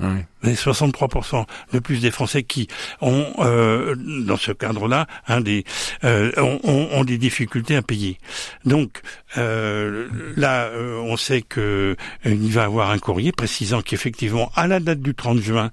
Oui. 0.00 0.24
63% 0.44 1.44
de 1.72 1.78
plus 1.78 2.00
des 2.00 2.10
Français 2.10 2.42
qui 2.42 2.68
ont, 3.00 3.26
euh, 3.40 3.94
dans 3.96 4.36
ce 4.36 4.52
cadre-là, 4.52 5.06
un 5.28 5.40
des, 5.40 5.64
euh, 6.04 6.32
ont, 6.38 6.88
ont, 6.92 7.04
des 7.04 7.18
difficultés 7.18 7.76
à 7.76 7.82
payer. 7.82 8.18
Donc 8.64 9.02
euh, 9.36 10.08
là, 10.36 10.64
euh, 10.64 10.98
on 10.98 11.16
sait 11.16 11.42
que 11.42 11.96
il 12.24 12.52
va 12.52 12.64
avoir 12.64 12.90
un 12.90 12.98
courrier 12.98 13.32
précisant 13.32 13.82
qu'effectivement, 13.82 14.50
à 14.56 14.66
la 14.66 14.80
date 14.80 15.00
du 15.00 15.14
30 15.14 15.40
juin, 15.40 15.70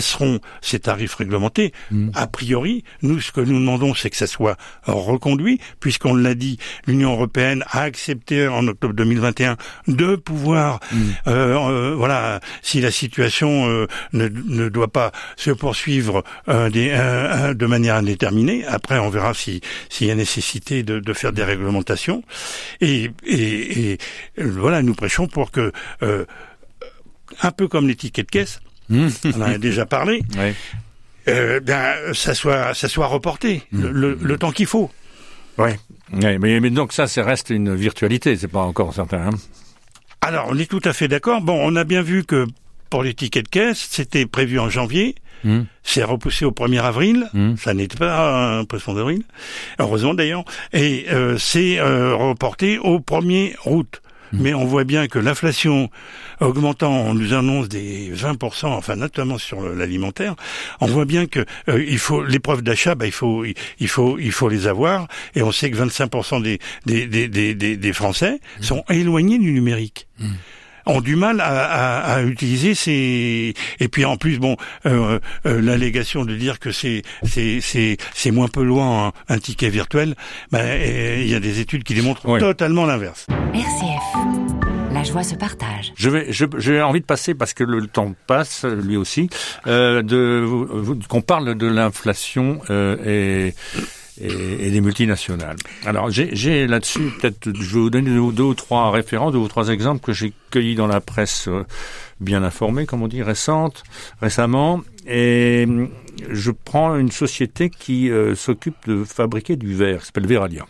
cesseront 0.00 0.40
ces 0.60 0.80
tarifs 0.80 1.14
réglementés. 1.14 1.72
Mm. 1.90 2.10
A 2.14 2.26
priori, 2.26 2.84
nous, 3.02 3.20
ce 3.20 3.32
que 3.32 3.40
nous 3.40 3.58
demandons, 3.58 3.94
c'est 3.94 4.10
que 4.10 4.16
ça 4.16 4.26
soit 4.26 4.56
reconduit, 4.84 5.60
puisqu'on 5.80 6.14
l'a 6.14 6.34
dit, 6.34 6.58
l'Union 6.86 7.12
européenne 7.12 7.64
a 7.70 7.82
accepté 7.82 8.48
en 8.48 8.66
octobre 8.68 8.94
2021 8.94 9.56
de 9.88 10.16
pouvoir, 10.16 10.80
mm. 10.92 11.94
voilà, 11.94 12.40
si 12.62 12.80
la 12.80 12.90
situation 12.90 13.68
euh, 13.68 13.86
ne, 14.12 14.68
doit 14.68 14.88
pas 14.88 15.12
se 15.36 15.50
poursuivre 15.50 16.22
euh, 16.48 16.70
de 16.70 17.66
manière 17.66 17.96
indéterminée. 17.96 18.64
Après, 18.66 18.98
on 18.98 19.10
verra 19.10 19.34
s'il 19.34 19.60
y 20.00 20.10
a 20.10 20.14
nécessité 20.14 20.82
de, 20.82 21.12
faire 21.12 21.32
des 21.32 21.44
réglementations. 21.44 22.22
Et, 22.80 23.10
voilà, 24.36 24.82
nous 24.82 24.94
prêchons 24.94 25.26
pour 25.26 25.50
que, 25.50 25.72
euh, 26.02 26.24
un 27.40 27.50
peu 27.50 27.68
comme 27.68 27.88
les 27.88 27.96
tickets 27.96 28.26
de 28.26 28.30
caisse. 28.30 28.60
On 28.92 29.42
en 29.42 29.42
a 29.42 29.58
déjà 29.58 29.86
parlé, 29.86 30.22
bien, 31.26 31.94
ça 32.14 32.34
soit, 32.34 32.74
ça 32.74 32.88
soit 32.88 33.06
reporté 33.06 33.62
mmh. 33.72 33.86
le, 33.86 34.38
temps 34.38 34.52
qu'il 34.52 34.66
faut. 34.66 34.90
Oui, 35.58 35.70
mais, 36.12 36.38
mais, 36.38 36.70
donc 36.70 36.92
ça, 36.92 37.06
ça 37.06 37.22
reste 37.22 37.50
une 37.50 37.74
virtualité, 37.74 38.36
c'est 38.36 38.48
pas 38.48 38.62
encore 38.62 38.94
certain. 38.94 39.28
Hein. 39.28 39.38
Alors, 40.20 40.46
on 40.50 40.56
est 40.56 40.70
tout 40.70 40.80
à 40.84 40.92
fait 40.92 41.08
d'accord. 41.08 41.40
Bon, 41.40 41.58
on 41.60 41.74
a 41.74 41.82
bien 41.82 42.00
vu 42.00 42.24
que 42.24 42.46
pour 42.90 43.02
les 43.02 43.12
tickets 43.12 43.46
de 43.46 43.48
caisse, 43.48 43.88
c'était 43.90 44.24
prévu 44.24 44.60
en 44.60 44.70
janvier. 44.70 45.16
Hmm. 45.44 45.62
C'est 45.82 46.04
repoussé 46.04 46.44
au 46.44 46.52
1er 46.52 46.80
avril. 46.80 47.28
Hmm. 47.32 47.56
Ça 47.56 47.74
n'était 47.74 47.98
pas 47.98 48.58
un 48.58 48.64
poisson 48.64 48.94
d'avril. 48.94 49.24
Heureusement 49.80 50.14
d'ailleurs. 50.14 50.44
Et 50.72 51.06
euh, 51.10 51.36
c'est 51.38 51.80
euh, 51.80 52.14
reporté 52.14 52.78
au 52.78 53.00
1er 53.00 53.54
août. 53.66 54.00
Hmm. 54.32 54.38
Mais 54.40 54.54
on 54.54 54.64
voit 54.64 54.84
bien 54.84 55.08
que 55.08 55.18
l'inflation 55.18 55.90
augmentant, 56.40 56.92
on 56.92 57.14
nous 57.14 57.34
annonce 57.34 57.68
des 57.68 58.12
20%, 58.14 58.66
enfin 58.66 58.96
notamment 58.96 59.38
sur 59.38 59.62
l'alimentaire. 59.62 60.34
On 60.80 60.86
voit 60.86 61.04
bien 61.04 61.26
que 61.26 61.44
euh, 61.68 61.84
il 61.86 61.98
faut 61.98 62.24
les 62.24 62.38
preuves 62.38 62.62
d'achat, 62.62 62.94
bah, 62.94 63.06
il 63.06 63.12
faut 63.12 63.44
il 63.44 63.88
faut 63.88 64.18
il 64.18 64.32
faut 64.32 64.48
les 64.48 64.66
avoir. 64.66 65.08
Et 65.34 65.42
on 65.42 65.52
sait 65.52 65.70
que 65.70 65.76
25% 65.76 66.42
des 66.42 66.58
des, 66.86 67.06
des, 67.06 67.28
des, 67.28 67.76
des 67.76 67.92
Français 67.92 68.40
sont 68.60 68.84
éloignés 68.88 69.38
du 69.38 69.52
numérique 69.52 70.06
ont 70.86 71.00
du 71.00 71.16
mal 71.16 71.40
à, 71.40 71.46
à, 71.46 72.14
à, 72.14 72.22
utiliser 72.22 72.74
ces 72.74 73.54
et 73.80 73.88
puis 73.88 74.04
en 74.04 74.16
plus 74.16 74.38
bon 74.38 74.56
euh, 74.86 75.18
euh, 75.46 75.60
l'allégation 75.60 76.24
de 76.24 76.34
dire 76.34 76.58
que 76.58 76.72
c'est 76.72 77.02
c'est 77.22 77.60
c'est 77.60 77.96
c'est 78.14 78.30
moins 78.30 78.48
peu 78.48 78.62
loin 78.62 79.12
un, 79.28 79.38
ticket 79.38 79.70
virtuel 79.70 80.14
ben 80.50 80.80
il 81.20 81.28
y 81.28 81.34
a 81.34 81.40
des 81.40 81.60
études 81.60 81.82
qui 81.84 81.94
démontrent 81.94 82.38
totalement 82.38 82.86
l'inverse. 82.86 83.26
RCF 83.54 84.62
la 84.92 85.04
joie 85.04 85.22
se 85.22 85.34
partage. 85.34 85.92
Je 85.96 86.10
vais, 86.10 86.26
j'ai 86.30 86.82
envie 86.82 87.00
de 87.00 87.06
passer 87.06 87.34
parce 87.34 87.54
que 87.54 87.64
le 87.64 87.86
temps 87.86 88.14
passe, 88.26 88.64
lui 88.64 88.96
aussi, 88.96 89.30
euh, 89.66 90.02
de 90.02 90.46
qu'on 91.08 91.22
parle 91.22 91.54
de 91.54 91.66
l'inflation 91.66 92.60
euh, 92.70 93.50
et 94.20 94.66
et, 94.66 94.70
des 94.70 94.80
multinationales. 94.80 95.56
Alors 95.84 96.10
j'ai 96.10 96.66
là-dessus 96.66 97.12
peut-être, 97.20 97.52
je 97.54 97.74
vais 97.74 97.80
vous 97.80 97.90
donner 97.90 98.10
deux, 98.10 98.42
ou 98.42 98.54
trois 98.54 98.90
références, 98.90 99.32
deux 99.32 99.38
ou 99.38 99.48
trois 99.48 99.68
exemples 99.68 100.04
que 100.04 100.12
j'ai 100.12 100.32
cueillis 100.50 100.74
dans 100.74 100.86
la 100.86 101.00
presse 101.00 101.48
euh, 101.48 101.64
bien 102.20 102.42
informée, 102.42 102.86
comme 102.86 103.02
on 103.02 103.08
dit, 103.08 103.22
récente, 103.22 103.82
récemment. 104.20 104.82
Et 105.06 105.64
hum, 105.66 105.88
je 106.30 106.50
prends 106.50 106.96
une 106.96 107.10
société 107.10 107.70
qui 107.70 108.10
euh, 108.10 108.34
s'occupe 108.34 108.76
de 108.86 109.04
fabriquer 109.04 109.56
du 109.56 109.74
verre, 109.74 110.00
qui 110.00 110.06
s'appelle 110.06 110.26
Veralia 110.26 110.66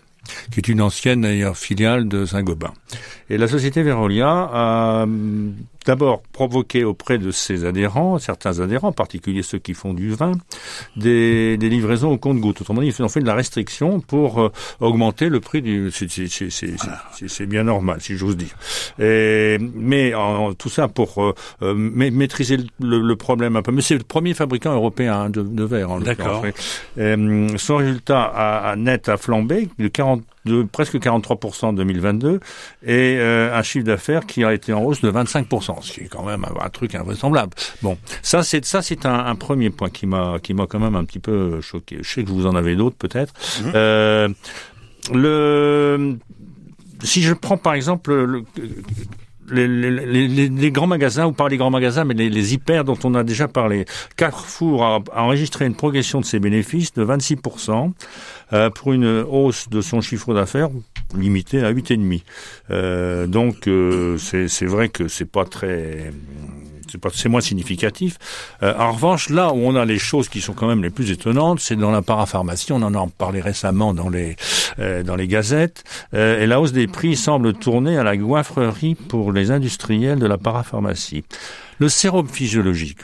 qui 0.53 0.61
est 0.61 0.69
une 0.69 0.81
ancienne 0.81 1.53
filiale 1.53 2.07
de 2.07 2.25
Saint-Gobain. 2.25 2.73
Et 3.29 3.39
la 3.39 3.49
société 3.49 3.83
Verolia 3.83 4.49
a 4.53 5.03
hum, 5.03 5.55
d'abord 5.85 6.23
provoqué 6.33 6.85
auprès 6.85 7.19
de 7.19 7.31
ses 7.31 7.65
adhérents, 7.65 8.19
certains 8.19 8.61
adhérents, 8.61 8.89
en 8.89 8.93
particulier 8.93 9.43
ceux 9.43 9.59
qui 9.59 9.75
font 9.75 9.95
du 9.95 10.11
vin, 10.11 10.33
des, 10.97 11.57
des 11.57 11.69
livraisons 11.69 12.13
au 12.13 12.19
compte-gouttes. 12.19 12.61
Autrement 12.61 12.81
dit, 12.81 12.89
ils 12.89 13.03
ont 13.03 13.09
fait 13.09 13.21
de 13.21 13.27
la 13.27 13.35
restriction 13.35 14.01
pour 14.01 14.41
euh, 14.41 14.53
augmenter 14.81 15.29
le 15.29 15.41
prix 15.41 15.63
du... 15.63 15.91
C'est 15.91 17.47
bien 17.47 17.65
normal, 17.65 18.01
si 18.01 18.17
j'ose 18.17 18.37
dire. 18.37 18.55
Et, 18.99 19.59
mais 19.75 20.15
en, 20.15 20.55
tout 20.55 20.69
ça 20.69 20.89
pour 20.89 21.23
euh, 21.23 21.35
euh 21.63 21.75
maîtriser 21.75 22.59
le, 22.81 23.01
le, 23.01 23.17
problème 23.17 23.57
un 23.57 23.63
peu. 23.63 23.73
Mais 23.73 23.83
c'est 23.83 23.97
le 23.97 24.05
premier 24.05 24.35
fabricant 24.35 24.73
européen 24.75 25.31
de, 25.31 25.43
de 25.43 25.65
verre. 25.65 25.99
D'accord. 26.01 26.45
Son 27.57 27.77
résultat 27.77 28.23
a, 28.23 28.77
net 28.77 29.09
a 29.09 29.17
flambé 29.17 29.69
de 29.79 29.89
40 29.89 30.23
de 30.45 30.63
presque 30.63 30.97
43% 30.97 31.67
en 31.67 31.73
2022 31.73 32.41
et 32.85 33.17
euh, 33.19 33.57
un 33.57 33.63
chiffre 33.63 33.85
d'affaires 33.85 34.27
qui 34.27 34.45
a 34.45 34.53
été 34.53 34.73
en 34.73 34.83
hausse 34.83 35.01
de 35.01 35.11
25%, 35.11 35.83
ce 35.83 35.93
qui 35.93 36.01
est 36.01 36.09
quand 36.09 36.25
même 36.25 36.45
un, 36.61 36.69
truc 36.69 36.95
invraisemblable. 36.95 37.53
Bon, 37.83 37.97
ça 38.23 38.43
c'est 38.43 38.65
ça 38.65 38.83
c'est 38.83 39.07
un, 39.07 39.27
un, 39.27 39.35
premier 39.35 39.71
point 39.71 39.91
qui 39.91 40.07
m'a 40.07 40.39
qui 40.43 40.55
m'a 40.55 40.67
quand 40.67 40.81
même 40.81 40.97
un 40.97 41.05
petit 41.05 41.21
peu 41.21 41.61
choqué. 41.61 41.99
Je 42.03 42.09
sais 42.09 42.25
que 42.25 42.31
vous 42.31 42.47
en 42.47 42.57
avez 42.57 42.75
d'autres 42.75 42.97
peut-être. 42.97 43.33
Mhm. 43.63 43.73
Euh, 43.75 44.29
le 45.13 46.19
si 47.03 47.23
je 47.23 47.35
prends 47.35 47.57
par 47.57 47.75
exemple 47.75 48.13
le, 48.13 48.45
les, 49.51 50.71
grands 50.71 50.87
magasins, 50.87 51.27
ou 51.27 51.33
pas 51.33 51.49
les 51.49 51.57
grands 51.57 51.71
magasins, 51.71 52.05
mais 52.05 52.15
les, 52.15 52.31
les, 52.31 52.55
hyper 52.55 52.85
dont 52.85 52.99
on 53.05 53.15
a 53.15 53.25
déjà 53.25 53.49
parlé. 53.49 53.85
Carrefour 54.17 54.85
a, 54.85 55.01
enregistré 55.15 55.67
une 55.67 55.75
progression 55.75 56.21
de 56.21 56.25
ses 56.25 56.39
bénéfices 56.39 56.93
de 56.95 57.05
26% 57.05 57.93
euh, 58.53 58.71
pour 58.71 58.93
une 58.93 59.25
hausse 59.29 59.69
de 59.69 59.81
son 59.81 60.01
chiffre 60.01 60.35
d'affaires 60.35 60.71
limitée 61.17 61.63
à 61.63 61.73
8,5. 61.73 62.23
Euh, 62.71 63.27
donc 63.27 63.67
euh, 63.69 64.17
c'est 64.19 64.67
vrai 64.67 64.89
que 64.89 65.09
c'est 65.09 65.31
pas 65.31 65.45
très 65.45 66.13
c'est 67.13 67.29
moins 67.29 67.41
significatif. 67.41 68.19
Euh, 68.63 68.75
en 68.79 68.93
revanche, 68.93 69.29
là 69.29 69.53
où 69.53 69.59
on 69.59 69.77
a 69.77 69.85
les 69.85 69.99
choses 69.99 70.29
qui 70.29 70.41
sont 70.41 70.53
quand 70.53 70.67
même 70.67 70.83
les 70.83 70.91
plus 70.91 71.11
étonnantes, 71.11 71.61
c'est 71.61 71.77
dans 71.77 71.91
la 71.91 72.03
parapharmacie. 72.03 72.73
On 72.73 72.83
en 72.83 72.95
a 72.95 73.07
parlé 73.19 73.41
récemment 73.41 73.95
dans 73.95 74.09
les 74.09 74.37
euh, 74.79 75.03
dans 75.03 75.17
les 75.17 75.29
gazettes. 75.29 75.85
Euh, 76.15 76.41
et 76.41 76.47
la 76.47 76.61
hausse 76.61 76.73
des 76.73 76.87
prix 76.87 77.17
semble 77.17 77.53
tourner 77.55 77.99
à 77.99 78.05
la 78.05 78.17
goinfrerie 78.17 78.95
pour 78.95 79.33
les 79.33 79.51
industriels 79.51 80.19
de 80.19 80.27
la 80.27 80.39
parapharmacie. 80.39 81.25
Le 81.79 81.89
sérum 81.89 82.29
physiologique, 82.29 82.99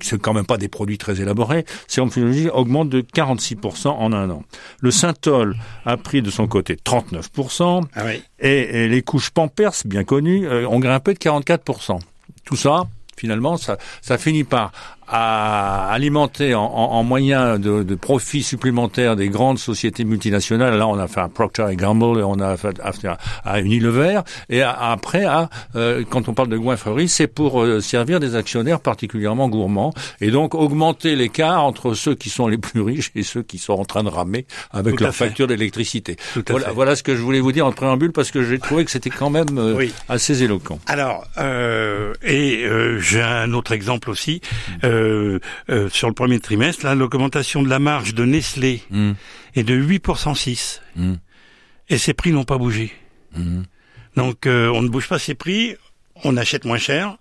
c'est 0.00 0.20
quand 0.20 0.32
même 0.32 0.46
pas 0.46 0.56
des 0.56 0.68
produits 0.68 0.98
très 0.98 1.20
élaborés, 1.20 1.64
sérum 1.88 2.08
physiologique 2.08 2.50
augmente 2.54 2.88
de 2.88 3.00
46% 3.00 3.88
en 3.88 4.12
un 4.12 4.30
an. 4.30 4.44
Le 4.80 4.92
Synthol 4.92 5.56
a 5.84 5.96
pris 5.96 6.22
de 6.22 6.30
son 6.30 6.46
côté 6.46 6.76
39%, 6.76 7.82
ah 7.94 8.02
oui. 8.06 8.22
et, 8.38 8.84
et, 8.84 8.88
les 8.88 9.02
couches 9.02 9.30
Pampers, 9.30 9.72
bien 9.86 10.04
connues, 10.04 10.48
ont 10.48 10.78
grimpé 10.78 11.14
de 11.14 11.18
44%. 11.18 11.98
Tout 12.44 12.56
ça, 12.56 12.86
finalement, 13.16 13.56
ça, 13.56 13.76
finit 14.18 14.44
par 14.44 14.72
à 15.12 15.90
alimenter 15.92 16.54
en, 16.54 16.64
en, 16.64 17.02
moyens 17.02 17.60
de, 17.60 17.82
de 17.82 17.94
profit 17.94 18.42
supplémentaires 18.42 19.14
des 19.14 19.28
grandes 19.28 19.58
sociétés 19.58 20.04
multinationales. 20.04 20.78
Là, 20.78 20.88
on 20.88 20.98
a 20.98 21.06
fait 21.06 21.20
un 21.20 21.28
Procter 21.28 21.66
Gamble 21.76 22.20
et 22.20 22.22
on 22.22 22.40
a 22.40 22.56
fait 22.56 22.80
à 23.44 23.60
Unilever. 23.60 24.20
Et 24.48 24.62
après, 24.62 25.24
à, 25.24 25.50
euh, 25.76 26.02
quand 26.08 26.28
on 26.28 26.34
parle 26.34 26.48
de 26.48 26.56
goinfrerie, 26.56 27.08
c'est 27.08 27.26
pour 27.26 27.62
euh, 27.62 27.80
servir 27.80 28.20
des 28.20 28.36
actionnaires 28.36 28.80
particulièrement 28.80 29.48
gourmands 29.48 29.92
et 30.22 30.30
donc 30.30 30.54
augmenter 30.54 31.14
l'écart 31.14 31.62
entre 31.62 31.92
ceux 31.92 32.14
qui 32.14 32.30
sont 32.30 32.48
les 32.48 32.58
plus 32.58 32.80
riches 32.80 33.10
et 33.14 33.22
ceux 33.22 33.42
qui 33.42 33.58
sont 33.58 33.74
en 33.74 33.84
train 33.84 34.04
de 34.04 34.08
ramer 34.08 34.46
avec 34.70 34.98
leur 34.98 35.14
facture 35.14 35.46
d'électricité. 35.46 36.16
Voilà, 36.48 36.72
voilà, 36.72 36.96
ce 36.96 37.02
que 37.02 37.14
je 37.14 37.20
voulais 37.20 37.40
vous 37.40 37.52
dire 37.52 37.66
en 37.66 37.72
préambule 37.72 38.12
parce 38.12 38.30
que 38.30 38.42
j'ai 38.42 38.58
trouvé 38.58 38.86
que 38.86 38.90
c'était 38.90 39.10
quand 39.10 39.30
même 39.30 39.58
euh, 39.58 39.86
assez 40.08 40.42
éloquent. 40.42 40.78
Alors, 40.86 41.24
et 42.22 42.66
j'ai 42.98 43.22
un 43.22 43.52
autre 43.52 43.72
exemple 43.72 44.08
aussi. 44.08 44.40
Euh, 45.02 45.40
euh, 45.70 45.88
sur 45.90 46.08
le 46.08 46.14
premier 46.14 46.40
trimestre, 46.40 46.86
l'augmentation 46.94 47.62
de 47.62 47.68
la 47.68 47.78
marge 47.78 48.14
de 48.14 48.24
Nestlé 48.24 48.82
mm. 48.90 49.12
est 49.54 49.64
de 49.64 49.74
8% 49.74 50.34
6. 50.34 50.82
Mm. 50.96 51.14
Et 51.88 51.98
ses 51.98 52.14
prix 52.14 52.32
n'ont 52.32 52.44
pas 52.44 52.58
bougé. 52.58 52.92
Mm. 53.36 53.62
Donc 54.16 54.46
euh, 54.46 54.68
on 54.68 54.82
ne 54.82 54.88
bouge 54.88 55.08
pas 55.08 55.18
ses 55.18 55.34
prix, 55.34 55.76
on 56.24 56.36
achète 56.36 56.64
moins 56.64 56.78
cher, 56.78 57.16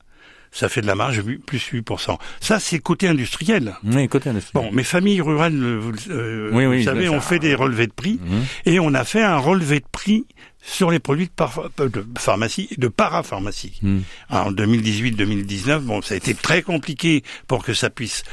ça 0.52 0.70
fait 0.70 0.82
de 0.82 0.88
la 0.88 0.96
marge 0.96 1.22
plus 1.46 1.72
8%. 1.74 2.18
Ça, 2.40 2.60
c'est 2.60 2.80
côté 2.80 3.08
industriel. 3.08 3.76
Oui, 3.84 4.08
côté 4.08 4.30
industriel. 4.30 4.70
Bon, 4.70 4.76
mes 4.76 4.84
familles 4.84 5.22
rurales, 5.22 5.54
vous, 5.54 5.92
vous 5.92 6.84
savez, 6.84 7.10
on 7.10 7.22
fait 7.22 7.40
des 7.40 7.56
relevés 7.56 7.88
de 7.88 7.94
prix 7.94 8.20
et 8.66 8.80
on 8.80 8.94
a 8.94 9.04
fait 9.04 9.24
un 9.24 9.38
relevé 9.38 9.80
de 9.80 9.86
prix 9.92 10.26
sur 10.62 10.92
les 10.92 11.00
produits 11.00 11.30
de, 11.78 11.88
de 11.88 12.06
pharmacie, 12.20 12.70
de 12.78 12.88
parapharmacie. 12.88 13.80
Hmm. 13.82 14.02
En 14.30 14.52
2018-2019, 14.52 15.80
bon, 15.80 16.02
ça 16.02 16.14
a 16.14 16.18
été 16.18 16.36
très 16.36 16.62
compliqué 16.62 17.24
pour 17.48 17.64
que 17.64 17.74
ça 17.74 17.90
puisse 17.90 18.24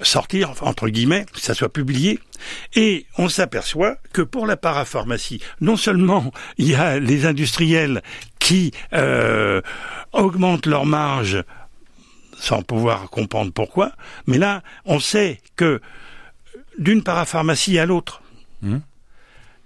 sortir, 0.00 0.52
entre 0.60 0.88
guillemets, 0.88 1.26
que 1.32 1.40
ça 1.40 1.54
soit 1.54 1.72
publié. 1.72 2.18
Et 2.74 3.06
on 3.16 3.28
s'aperçoit 3.28 3.96
que 4.12 4.22
pour 4.22 4.46
la 4.46 4.56
parapharmacie, 4.56 5.40
non 5.60 5.76
seulement 5.76 6.32
il 6.58 6.68
y 6.68 6.74
a 6.74 6.98
les 6.98 7.26
industriels 7.26 8.02
qui 8.38 8.72
euh, 8.92 9.60
augmentent 10.12 10.66
leurs 10.66 10.86
marges 10.86 11.42
sans 12.38 12.62
pouvoir 12.62 13.10
comprendre 13.10 13.52
pourquoi. 13.52 13.92
Mais 14.26 14.38
là, 14.38 14.62
on 14.84 15.00
sait 15.00 15.40
que 15.56 15.80
d'une 16.78 17.02
parapharmacie 17.02 17.78
à 17.78 17.86
l'autre, 17.86 18.22
mmh 18.62 18.78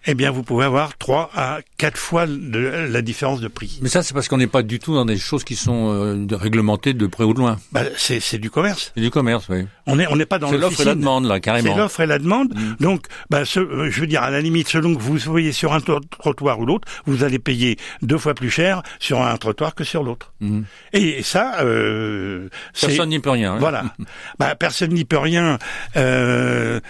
eh 0.07 0.15
bien, 0.15 0.31
vous 0.31 0.43
pouvez 0.43 0.65
avoir 0.65 0.97
trois 0.99 1.31
à 1.35 1.61
quatre 1.77 1.99
fois 1.99 2.27
de, 2.27 2.89
la 2.89 3.03
différence 3.03 3.41
de 3.41 3.49
prix. 3.49 3.79
Mais 3.83 3.89
ça, 3.89 4.03
c'est 4.03 4.15
parce 4.15 4.29
qu'on 4.29 4.39
n'est 4.39 4.47
pas 4.47 4.63
du 4.63 4.79
tout 4.79 4.95
dans 4.95 5.05
des 5.05 5.17
choses 5.17 5.45
qui 5.45 5.57
sont 5.57 5.93
euh, 5.93 6.27
réglementées 6.33 6.95
de 6.95 7.07
près 7.07 7.25
ou 7.25 7.35
de 7.35 7.39
loin. 7.39 7.59
Bah, 7.73 7.83
c'est 7.97 8.39
du 8.39 8.51
commerce. 8.51 8.93
C'est 8.95 9.01
du 9.01 9.11
commerce, 9.11 9.47
oui. 9.49 9.67
On 9.87 9.97
n'est 9.97 10.07
on 10.07 10.17
n'est 10.17 10.27
pas 10.27 10.39
dans 10.39 10.51
l'offre 10.51 10.81
et 10.81 10.85
la 10.85 10.95
demande, 10.95 11.27
là, 11.27 11.41
carrément. 11.41 11.73
C'est 11.73 11.79
l'offre 11.79 12.01
et 12.01 12.07
la 12.07 12.19
demande. 12.19 12.55
Mm. 12.55 12.77
Donc, 12.81 13.07
bah, 13.31 13.45
ce, 13.45 13.61
euh, 13.61 13.91
je 13.91 14.01
veux 14.01 14.07
dire, 14.07 14.23
à 14.23 14.31
la 14.31 14.41
limite, 14.41 14.69
selon 14.69 14.95
que 14.95 15.01
vous 15.01 15.19
soyez 15.19 15.53
sur 15.53 15.73
un 15.73 15.81
trottoir 15.81 16.59
ou 16.61 16.67
l'autre, 16.67 16.89
vous 17.07 17.25
allez 17.25 17.39
payer 17.39 17.79
deux 18.03 18.19
fois 18.19 18.35
plus 18.35 18.51
cher 18.51 18.83
sur 18.99 19.23
un 19.23 19.37
trottoir 19.37 19.75
que 19.75 19.85
sur 19.85 20.03
l'autre. 20.03 20.33
Mm. 20.41 20.63
Et, 20.93 21.23
ça, 21.23 21.61
euh, 21.63 22.49
personne 22.81 23.09
n'y 23.09 23.19
peut 23.19 23.31
rien. 23.31 23.55
Hein. 23.55 23.59
Voilà. 23.59 23.85
bah, 24.39 24.55
personne 24.55 24.93
n'y 24.93 25.05
peut 25.05 25.19
rien. 25.19 25.59
Euh, 25.97 26.81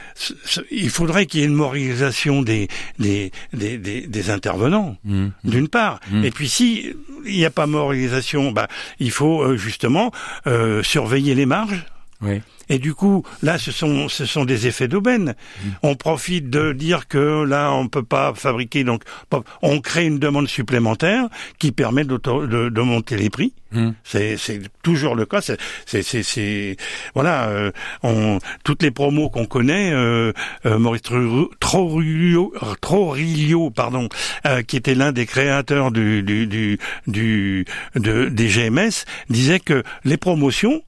il 0.70 0.90
faudrait 0.90 1.26
qu'il 1.26 1.40
y 1.40 1.42
ait 1.42 1.46
une 1.46 1.54
moralisation 1.54 2.42
des 2.42 2.68
des, 3.02 3.32
des, 3.52 3.78
des, 3.78 4.30
intervenants, 4.30 4.96
mmh. 5.04 5.28
d'une 5.44 5.68
part. 5.68 6.00
Mmh. 6.10 6.24
Et 6.24 6.30
puis 6.30 6.48
si 6.48 6.94
il 7.24 7.36
n'y 7.36 7.44
a 7.44 7.50
pas 7.50 7.66
moralisation, 7.66 8.52
bah, 8.52 8.68
il 8.98 9.10
faut 9.10 9.42
euh, 9.42 9.56
justement 9.56 10.12
euh, 10.46 10.82
surveiller 10.82 11.34
les 11.34 11.46
marges. 11.46 11.84
Oui. 12.22 12.40
Et 12.68 12.78
du 12.78 12.94
coup, 12.94 13.24
là, 13.42 13.58
ce 13.58 13.72
sont, 13.72 14.08
ce 14.08 14.24
sont 14.24 14.44
des 14.44 14.66
effets 14.66 14.88
d'aubaine. 14.88 15.34
Mmh. 15.34 15.68
On 15.82 15.94
profite 15.94 16.48
de 16.48 16.72
dire 16.72 17.08
que 17.08 17.44
là, 17.44 17.72
on 17.72 17.88
peut 17.88 18.04
pas 18.04 18.32
fabriquer, 18.34 18.84
donc 18.84 19.02
on 19.60 19.80
crée 19.80 20.06
une 20.06 20.18
demande 20.18 20.48
supplémentaire 20.48 21.28
qui 21.58 21.72
permet 21.72 22.04
de, 22.04 22.16
de, 22.16 22.80
monter 22.80 23.16
les 23.16 23.28
prix. 23.28 23.52
Mmh. 23.72 23.90
C'est, 24.04 24.38
toujours 24.82 25.16
le 25.16 25.26
cas. 25.26 25.40
C'est, 25.42 26.76
voilà, 27.14 27.48
euh, 27.48 27.72
on, 28.02 28.38
toutes 28.64 28.82
les 28.82 28.90
promos 28.90 29.28
qu'on 29.28 29.46
connaît, 29.46 29.92
euh, 29.92 30.32
euh, 30.64 30.78
Maurice 30.78 31.02
Trorillo, 31.60 32.52
Trorillo, 32.80 33.70
pardon, 33.70 34.08
qui 34.66 34.76
était 34.76 34.94
l'un 34.94 35.12
des 35.12 35.26
créateurs 35.26 35.90
du, 35.90 36.22
du, 36.22 36.46
du, 36.46 36.78
du 37.06 37.64
de, 37.96 38.28
des 38.28 38.48
GMS, 38.48 39.04
disait 39.28 39.60
que 39.60 39.82
les 40.04 40.16
promotions 40.16 40.82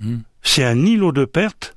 mmh 0.00 0.16
c'est 0.46 0.64
un 0.64 0.84
îlot 0.84 1.12
de 1.12 1.24
perte 1.24 1.76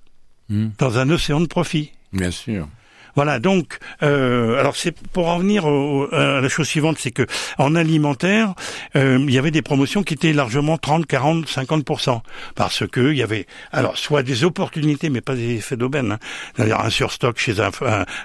hmm. 0.50 0.68
dans 0.78 0.98
un 0.98 1.10
océan 1.10 1.42
de 1.42 1.48
profit. 1.48 1.92
Bien 2.14 2.32
sûr. 2.32 2.68
Voilà, 3.16 3.40
donc, 3.40 3.80
euh, 4.04 4.58
alors 4.60 4.76
c'est 4.76 4.96
pour 5.10 5.28
en 5.28 5.40
venir 5.40 5.66
à 5.66 6.42
la 6.42 6.48
chose 6.48 6.68
suivante, 6.68 6.98
c'est 7.00 7.12
que 7.12 7.26
en 7.58 7.76
alimentaire, 7.76 8.54
euh, 8.96 9.18
il 9.22 9.34
y 9.34 9.38
avait 9.38 9.52
des 9.52 9.62
promotions 9.62 10.04
qui 10.04 10.14
étaient 10.14 10.32
largement 10.32 10.78
30, 10.78 11.06
40, 11.06 11.46
50% 11.46 12.22
parce 12.56 12.88
que 12.88 13.12
il 13.12 13.18
y 13.18 13.24
avait, 13.24 13.48
alors 13.72 13.98
soit 13.98 14.24
des 14.24 14.44
opportunités, 14.44 15.10
mais 15.10 15.22
pas 15.22 15.36
des 15.36 15.56
effets 15.56 15.76
d'aubaine, 15.76 16.14
hein, 16.14 16.20
c'est-à-dire 16.56 16.80
un 16.80 16.90
surstock 16.90 17.38
chez 17.40 17.60
un, 17.60 17.72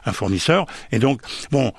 un, 0.04 0.12
fournisseur, 0.12 0.66
et 0.92 0.98
donc 0.98 1.22
bon, 1.50 1.72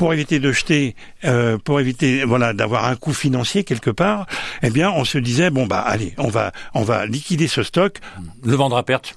pour 0.00 0.14
éviter 0.14 0.38
de 0.38 0.50
jeter, 0.50 0.96
euh, 1.24 1.58
pour 1.58 1.78
éviter 1.78 2.24
voilà 2.24 2.54
d'avoir 2.54 2.86
un 2.86 2.96
coût 2.96 3.12
financier 3.12 3.64
quelque 3.64 3.90
part, 3.90 4.26
eh 4.62 4.70
bien 4.70 4.90
on 4.90 5.04
se 5.04 5.18
disait 5.18 5.50
bon 5.50 5.66
bah 5.66 5.80
allez, 5.80 6.14
on 6.16 6.28
va 6.28 6.52
on 6.72 6.84
va 6.84 7.04
liquider 7.04 7.48
ce 7.48 7.62
stock, 7.62 7.98
le 8.42 8.54
vendre 8.54 8.78
à 8.78 8.82
perte. 8.82 9.14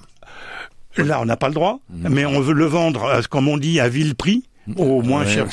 Là 0.98 1.22
on 1.22 1.24
n'a 1.24 1.38
pas 1.38 1.48
le 1.48 1.54
droit, 1.54 1.80
mmh. 1.88 2.08
mais 2.10 2.26
on 2.26 2.38
veut 2.38 2.52
le 2.52 2.66
vendre 2.66 3.04
euh, 3.04 3.22
comme 3.30 3.48
on 3.48 3.56
dit 3.56 3.80
à 3.80 3.88
vil 3.88 4.14
prix 4.14 4.44
au 4.76 5.00
moins 5.00 5.24
cher 5.26 5.46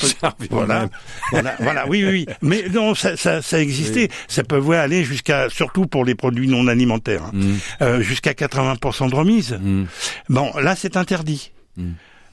voilà, 0.50 0.90
voilà, 1.30 1.54
voilà, 1.60 1.88
oui, 1.88 2.04
oui, 2.04 2.26
mais 2.42 2.64
non, 2.70 2.94
ça, 2.94 3.16
ça, 3.16 3.40
ça 3.40 3.58
existait. 3.58 4.10
Ça 4.28 4.44
pouvait 4.44 4.76
aller 4.76 5.02
jusqu'à, 5.02 5.48
surtout 5.48 5.86
pour 5.86 6.04
les 6.04 6.14
produits 6.14 6.48
non 6.48 6.66
alimentaires, 6.66 7.24
hein, 7.24 7.30
mmh. 7.32 7.54
euh, 7.80 8.00
jusqu'à 8.02 8.32
80% 8.32 9.08
de 9.10 9.14
remise. 9.14 9.58
Mmh. 9.58 9.84
Bon, 10.28 10.52
là, 10.58 10.76
c'est 10.76 10.98
interdit. 10.98 11.52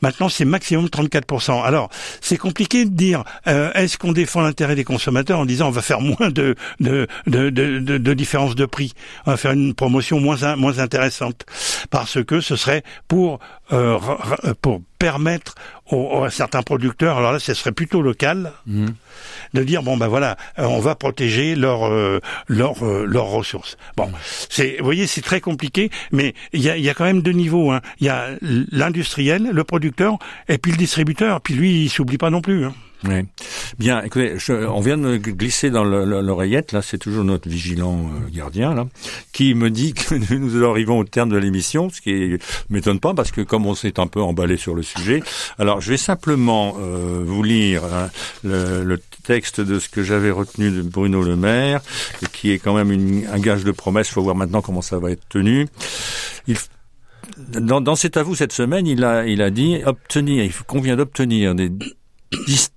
Maintenant, 0.01 0.29
c'est 0.29 0.46
maximum 0.46 0.86
34%. 0.88 1.63
Alors, 1.63 1.89
c'est 2.22 2.38
compliqué 2.38 2.86
de 2.86 2.91
dire, 2.91 3.24
euh, 3.48 3.72
est-ce 3.74 3.98
qu'on 3.98 4.12
défend 4.12 4.41
l'intérêt 4.41 4.75
des 4.75 4.84
consommateurs 4.84 5.39
en 5.39 5.46
disant 5.46 5.68
on 5.68 5.72
va 5.72 5.82
faire 5.82 6.01
moins 6.01 6.29
de, 6.29 6.56
de, 6.79 7.08
de, 7.27 7.50
de, 7.50 7.79
de 7.79 8.13
différence 8.13 8.56
de 8.56 8.65
prix, 8.65 8.94
on 9.25 9.32
va 9.32 9.38
faire 9.38 9.51
une 9.51 9.74
promotion 9.74 10.20
moins, 10.20 10.56
moins 10.56 10.79
intéressante, 10.79 11.46
parce 11.89 12.24
que 12.24 12.41
ce 12.41 12.56
serait 12.56 12.84
pour, 13.08 13.39
euh, 13.71 13.99
pour 14.62 14.82
permettre 14.97 15.55
aux, 15.91 16.23
à 16.23 16.29
certains 16.29 16.62
producteurs, 16.62 17.17
alors 17.17 17.32
là, 17.32 17.39
ce 17.39 17.53
serait 17.53 17.71
plutôt 17.71 18.01
local, 18.01 18.51
mmh. 18.67 18.88
de 19.53 19.63
dire 19.63 19.82
bon 19.82 19.97
ben 19.97 20.08
voilà, 20.08 20.38
euh, 20.60 20.65
on 20.65 20.79
va 20.79 20.95
protéger 20.95 21.55
leurs 21.55 21.88
euh, 21.88 22.19
leurs 22.47 22.86
euh, 22.86 23.05
leurs 23.05 23.27
ressources. 23.27 23.77
Bon, 23.95 24.12
c'est, 24.49 24.77
vous 24.79 24.86
voyez, 24.86 25.08
c'est 25.08 25.21
très 25.21 25.41
compliqué, 25.41 25.89
mais 26.12 26.34
il 26.53 26.62
y 26.62 26.69
a, 26.69 26.77
y 26.77 26.89
a 26.89 26.93
quand 26.93 27.05
même 27.05 27.21
deux 27.21 27.32
niveaux. 27.32 27.71
Hein. 27.71 27.82
Il 27.99 28.08
y 28.08 28.10
a 28.10 28.29
l'industriel, 28.41 29.49
le 29.51 29.63
producteur, 29.63 30.17
et 30.47 30.58
puis 30.58 30.71
le 30.71 30.77
distributeur. 30.77 31.41
Puis 31.41 31.53
lui, 31.53 31.84
il 31.84 31.89
s'oublie 31.89 32.17
pas 32.17 32.29
non 32.29 32.41
plus. 32.41 32.65
Hein. 32.65 32.73
Oui. 33.05 33.21
Bien, 33.77 34.01
écoutez, 34.01 34.35
on 34.49 34.81
vient 34.81 34.97
de 34.97 35.03
me 35.03 35.17
glisser 35.17 35.69
dans 35.69 35.85
l'oreillette, 35.85 36.73
là, 36.73 36.81
c'est 36.81 36.97
toujours 36.97 37.23
notre 37.23 37.47
vigilant 37.47 37.97
euh, 37.97 38.29
gardien, 38.29 38.73
là, 38.73 38.88
qui 39.31 39.53
me 39.53 39.69
dit 39.69 39.93
que 39.93 40.15
nous 40.33 40.65
arrivons 40.65 40.99
au 40.99 41.05
terme 41.05 41.29
de 41.29 41.38
l'émission, 41.38 41.89
ce 41.89 42.01
qui 42.01 42.38
m'étonne 42.69 42.99
pas, 42.99 43.13
parce 43.13 43.31
que 43.31 43.39
comme 43.41 43.65
on 43.65 43.75
s'est 43.75 43.99
un 44.01 44.07
peu 44.07 44.21
emballé 44.21 44.57
sur 44.57 44.75
le 44.75 44.83
sujet, 44.83 45.23
alors 45.57 45.79
je 45.79 45.91
vais 45.91 45.97
simplement 45.97 46.75
euh, 46.79 47.23
vous 47.25 47.41
lire 47.41 47.83
hein, 47.85 48.09
le, 48.43 48.99
texte 49.23 49.62
de 49.62 49.79
ce 49.79 49.89
que 49.89 50.01
j'avais 50.01 50.31
retenu 50.31 50.71
de 50.71 50.81
Bruno 50.81 51.21
Le 51.21 51.35
Maire, 51.35 51.81
qui 52.33 52.51
est 52.51 52.57
quand 52.57 52.73
même 52.73 52.91
une, 52.91 53.27
un 53.31 53.39
gage 53.39 53.63
de 53.63 53.71
promesse, 53.71 54.09
il 54.09 54.13
faut 54.13 54.23
voir 54.23 54.35
maintenant 54.35 54.62
comment 54.62 54.81
ça 54.81 54.97
va 54.97 55.12
être 55.12 55.27
tenu. 55.29 55.67
Il, 56.47 56.57
dans, 57.38 57.79
dans 57.79 57.95
cet 57.95 58.17
avou 58.17 58.33
cette 58.33 58.53
semaine, 58.53 58.88
il 58.88 59.03
a, 59.03 59.27
il 59.27 59.41
a 59.41 59.51
dit 59.51 59.81
obtenir, 59.85 60.43
il 60.43 60.53
convient 60.65 60.95
d'obtenir 60.95 61.53
des 61.53 61.69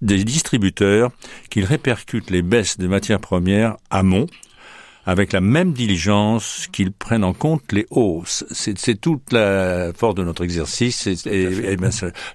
des 0.01 0.25
distributeurs 0.25 1.11
qu'ils 1.51 1.65
répercutent 1.65 2.31
les 2.31 2.43
baisses 2.43 2.79
de 2.79 2.87
matières 2.87 3.21
premières 3.21 3.77
amont 3.91 4.27
avec 5.05 5.33
la 5.33 5.41
même 5.41 5.73
diligence 5.73 6.69
qu'ils 6.73 6.93
prennent 6.93 7.25
en 7.25 7.33
compte 7.33 7.73
les 7.73 7.87
hausses. 7.91 8.45
C'est 8.51 9.01
toute 9.01 9.33
la 9.33 9.93
force 9.95 10.15
de 10.15 10.23
notre 10.23 10.45
exercice 10.45 11.07
et, 11.27 11.77
ben, 11.77 11.91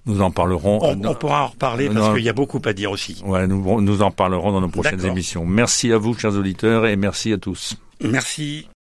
nous 0.06 0.22
en 0.22 0.32
parlerons. 0.32 0.80
On, 0.82 1.16
pourra 1.16 1.46
en 1.46 1.48
reparler 1.48 1.90
parce 1.90 2.14
qu'il 2.14 2.24
y 2.24 2.30
a 2.30 2.34
beaucoup 2.34 2.62
à 2.66 2.74
dire 2.74 2.92
aussi. 2.92 3.22
Ouais, 3.26 3.48
nous, 3.48 3.82
nous 3.82 4.02
en 4.02 4.12
parlerons 4.12 4.52
dans 4.52 4.62
nos 4.62 4.70
prochaines 4.70 5.06
émissions. 5.06 5.46
Merci 5.46 5.92
à 5.92 5.98
vous, 5.98 6.18
chers 6.18 6.36
auditeurs, 6.36 6.86
et 6.86 6.96
merci 6.96 7.32
à 7.34 7.38
tous. 7.38 7.78
Merci. 8.02 8.68